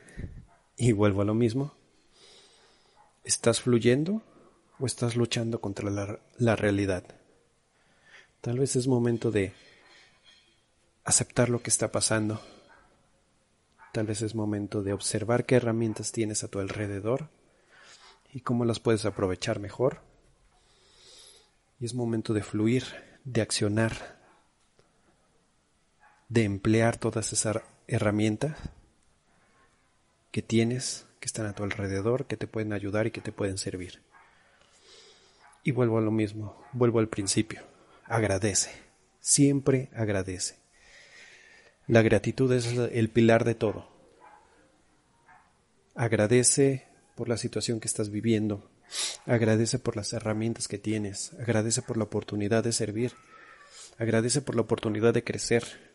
y 0.77 0.93
vuelvo 0.93 1.23
a 1.23 1.25
lo 1.25 1.35
mismo, 1.35 1.75
¿Estás 3.25 3.61
fluyendo 3.61 4.21
o 4.81 4.87
estás 4.87 5.15
luchando 5.15 5.61
contra 5.61 6.19
la, 6.38 6.57
realidad? 6.57 7.05
Tal 8.41 8.59
vez 8.59 8.75
es 8.75 8.88
momento 8.88 9.31
de 9.31 9.53
aceptar 11.05 11.49
lo 11.49 11.62
que 11.62 11.71
está 11.71 11.93
pasando. 11.93 12.41
Tal 13.93 14.07
vez 14.07 14.23
es 14.23 14.35
momento 14.35 14.83
de 14.83 14.93
observar 14.93 15.47
qué 15.47 15.55
herramientas 15.55 16.11
tienes 16.11 16.43
a 16.43 16.49
tu 16.49 16.59
alrededor 16.59 17.29
y 18.33 18.41
cómo 18.41 18.65
las 18.65 18.81
puedes 18.81 19.05
aprovechar 19.05 19.61
mejor. 19.61 20.01
Y 21.79 21.85
es 21.85 21.95
momento 21.95 22.35
de 22.35 22.43
fluir, 22.43 22.85
de 23.23 23.41
accionar, 23.41 24.22
de 26.33 26.45
emplear 26.45 26.97
todas 26.97 27.31
esas 27.35 27.61
herramientas 27.87 28.57
que 30.31 30.40
tienes 30.40 31.05
que 31.21 31.27
están 31.27 31.45
a 31.45 31.53
tu 31.53 31.62
alrededor, 31.62 32.25
que 32.25 32.38
te 32.38 32.47
pueden 32.47 32.73
ayudar 32.73 33.07
y 33.07 33.11
que 33.11 33.21
te 33.21 33.33
pueden 33.33 33.59
servir. 33.59 34.01
Y 35.62 35.73
vuelvo 35.73 35.99
a 35.99 36.01
lo 36.01 36.11
mismo, 36.11 36.64
vuelvo 36.73 37.01
al 37.01 37.09
principio. 37.09 37.61
Agradece, 38.07 38.71
siempre 39.21 39.90
agradece. 39.95 40.57
La 41.87 42.01
gratitud 42.01 42.51
es 42.55 42.66
el 42.66 43.11
pilar 43.11 43.45
de 43.45 43.55
todo. 43.55 43.90
Agradece 45.95 46.88
por 47.14 47.29
la 47.29 47.37
situación 47.37 47.79
que 47.79 47.88
estás 47.88 48.09
viviendo. 48.09 48.71
Agradece 49.27 49.79
por 49.79 49.97
las 49.97 50.14
herramientas 50.14 50.66
que 50.66 50.79
tienes. 50.79 51.35
Agradece 51.35 51.83
por 51.83 51.99
la 51.99 52.05
oportunidad 52.05 52.64
de 52.64 52.73
servir. 52.73 53.12
Agradece 53.99 54.40
por 54.40 54.55
la 54.55 54.62
oportunidad 54.62 55.12
de 55.12 55.25
crecer. 55.25 55.92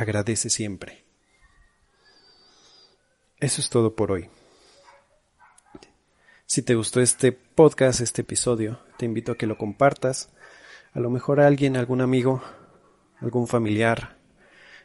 Agradece 0.00 0.48
siempre. 0.48 1.04
Eso 3.38 3.60
es 3.60 3.68
todo 3.68 3.94
por 3.94 4.12
hoy. 4.12 4.30
Si 6.46 6.62
te 6.62 6.74
gustó 6.74 7.02
este 7.02 7.32
podcast, 7.32 8.00
este 8.00 8.22
episodio, 8.22 8.80
te 8.96 9.04
invito 9.04 9.32
a 9.32 9.36
que 9.36 9.46
lo 9.46 9.58
compartas. 9.58 10.30
A 10.94 11.00
lo 11.00 11.10
mejor 11.10 11.38
alguien, 11.38 11.76
algún 11.76 12.00
amigo, 12.00 12.42
algún 13.20 13.46
familiar 13.46 14.16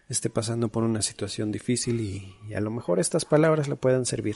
esté 0.10 0.30
pasando 0.30 0.68
por 0.68 0.84
una 0.84 1.02
situación 1.02 1.50
difícil 1.50 2.02
y, 2.02 2.54
a 2.54 2.60
lo 2.60 2.70
mejor 2.70 3.00
estas 3.00 3.24
palabras 3.24 3.70
le 3.70 3.78
puedan 3.78 4.06
servir. 4.06 4.36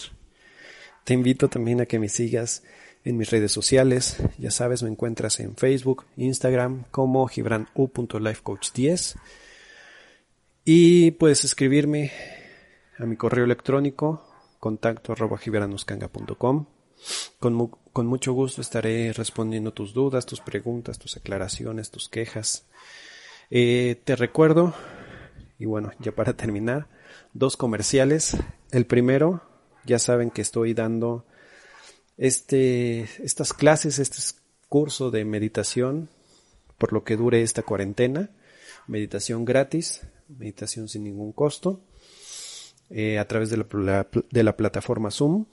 Te 1.04 1.14
invito 1.14 1.50
también 1.50 1.82
a 1.82 1.88
que 1.88 2.00
me 2.00 2.08
sigas 2.08 2.64
en 3.04 3.18
mis 3.18 3.32
redes 3.32 3.52
sociales. 3.52 4.16
Ya 4.38 4.52
sabes, 4.52 4.82
me 4.82 4.90
encuentras 4.90 5.42
en 5.42 5.58
Facebook, 5.58 6.06
Instagram 6.16 6.86
como 6.90 7.28
gibranu.lifecoach10. 7.28 9.18
Y 10.72 11.10
puedes 11.10 11.46
escribirme 11.46 12.12
a 13.00 13.08
mi 13.08 13.18
correo 13.18 13.44
electrónico 13.44 14.24
contacto 14.60 15.14
arroba 15.14 15.40
Con, 17.40 17.72
con 17.92 18.06
mucho 18.06 18.34
gusto 18.34 18.62
estaré 18.62 19.12
respondiendo 19.14 19.74
tus 19.74 19.96
dudas, 19.96 20.28
tus 20.28 20.42
preguntas, 20.42 21.00
tus 21.00 21.18
aclaraciones, 21.18 21.90
tus 21.90 22.08
quejas. 22.08 22.68
Eh, 23.50 24.00
te 24.04 24.16
recuerdo, 24.16 24.76
y 25.58 25.66
bueno, 25.66 25.90
ya 25.98 26.12
para 26.12 26.34
terminar, 26.34 26.88
dos 27.34 27.58
comerciales. 27.58 28.38
El 28.70 28.86
primero, 28.86 29.42
ya 29.88 29.98
saben 29.98 30.30
que 30.30 30.44
estoy 30.44 30.76
dando 30.76 31.26
este, 32.16 33.08
estas 33.24 33.54
clases, 33.54 33.98
este 33.98 34.22
curso 34.68 35.10
de 35.10 35.26
meditación, 35.26 36.12
por 36.78 36.94
lo 36.94 37.04
que 37.04 37.18
dure 37.18 37.42
esta 37.42 37.64
cuarentena. 37.64 38.30
Meditación 38.86 39.46
gratis, 39.46 40.04
meditación 40.38 40.88
sin 40.88 41.04
ningún 41.04 41.32
costo, 41.32 41.82
eh, 42.90 43.20
a 43.20 43.28
través 43.28 43.50
de 43.50 43.58
la, 44.44 44.58
plataforma 44.58 45.12
Zoom. 45.12 45.46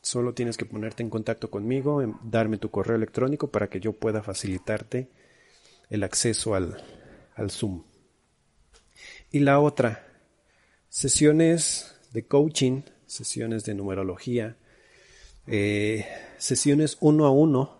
Solo 0.00 0.34
tienes 0.34 0.56
que 0.56 0.64
ponerte 0.64 1.02
en 1.02 1.10
contacto 1.10 1.50
conmigo, 1.50 2.02
darme 2.24 2.58
tu 2.58 2.70
correo 2.70 2.96
electrónico 2.96 3.50
para 3.50 3.68
que 3.68 3.80
yo 3.80 3.92
pueda 3.92 4.22
facilitarte 4.22 5.08
el 5.90 6.02
acceso 6.02 6.54
al, 6.54 6.82
al 7.36 7.50
Zoom. 7.50 7.84
Y 9.30 9.40
la 9.40 9.60
otra, 9.60 10.06
sesiones 10.88 11.94
de 12.12 12.26
coaching, 12.26 12.82
sesiones 13.06 13.64
de 13.64 13.74
numerología, 13.74 14.56
eh, 15.46 16.06
sesiones 16.38 16.96
uno 17.00 17.26
a 17.26 17.30
uno, 17.30 17.76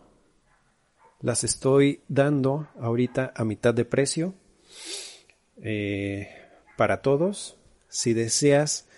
las 1.20 1.44
estoy 1.44 2.02
dando 2.08 2.68
ahorita 2.78 3.32
a 3.34 3.44
mitad 3.44 3.74
de 3.74 3.84
precio 3.84 4.34
eh, 5.60 6.28
para 6.76 7.02
todos. 7.02 7.56
Si 7.88 8.14
deseas 8.14 8.88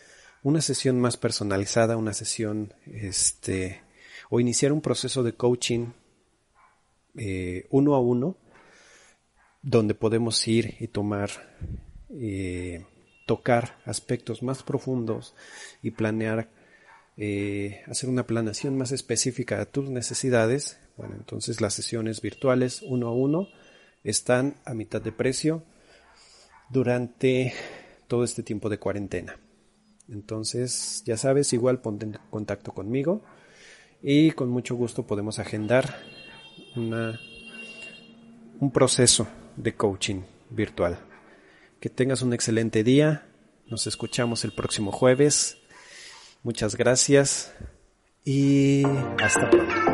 una 0.42 0.60
sesión 0.60 1.00
más 1.00 1.16
personalizada, 1.16 1.96
una 1.96 2.12
sesión, 2.12 2.74
este, 2.86 3.82
o 4.30 4.40
iniciar 4.40 4.72
un 4.72 4.80
proceso 4.80 5.22
de 5.22 5.34
coaching 5.34 5.88
eh, 7.16 7.66
uno 7.70 7.94
a 7.94 8.00
uno, 8.00 8.36
donde 9.62 9.94
podemos 9.94 10.46
ir 10.46 10.74
y 10.80 10.88
tomar, 10.88 11.30
eh, 12.10 12.84
tocar 13.26 13.78
aspectos 13.86 14.42
más 14.42 14.62
profundos 14.62 15.34
y 15.82 15.92
planear, 15.92 16.50
eh, 17.16 17.82
hacer 17.86 18.10
una 18.10 18.26
planeación 18.26 18.76
más 18.76 18.92
específica 18.92 19.60
a 19.60 19.66
tus 19.66 19.88
necesidades. 19.88 20.78
Bueno, 20.96 21.14
entonces 21.16 21.60
las 21.60 21.74
sesiones 21.74 22.20
virtuales 22.20 22.82
uno 22.82 23.08
a 23.08 23.12
uno 23.12 23.48
están 24.02 24.56
a 24.66 24.74
mitad 24.74 25.00
de 25.00 25.12
precio 25.12 25.64
durante 26.70 27.54
todo 28.08 28.24
este 28.24 28.42
tiempo 28.42 28.68
de 28.68 28.78
cuarentena. 28.78 29.38
Entonces, 30.08 31.02
ya 31.06 31.16
sabes, 31.16 31.52
igual 31.52 31.80
ponte 31.80 32.06
en 32.06 32.18
contacto 32.30 32.72
conmigo 32.72 33.22
y 34.02 34.32
con 34.32 34.50
mucho 34.50 34.74
gusto 34.74 35.06
podemos 35.06 35.38
agendar 35.38 35.96
una, 36.76 37.18
un 38.60 38.70
proceso 38.70 39.26
de 39.56 39.74
coaching 39.74 40.22
virtual. 40.50 40.98
Que 41.80 41.88
tengas 41.88 42.22
un 42.22 42.32
excelente 42.32 42.84
día. 42.84 43.26
Nos 43.66 43.86
escuchamos 43.86 44.44
el 44.44 44.52
próximo 44.52 44.92
jueves. 44.92 45.58
Muchas 46.42 46.76
gracias 46.76 47.54
y 48.24 48.82
hasta 49.22 49.48
pronto. 49.50 49.93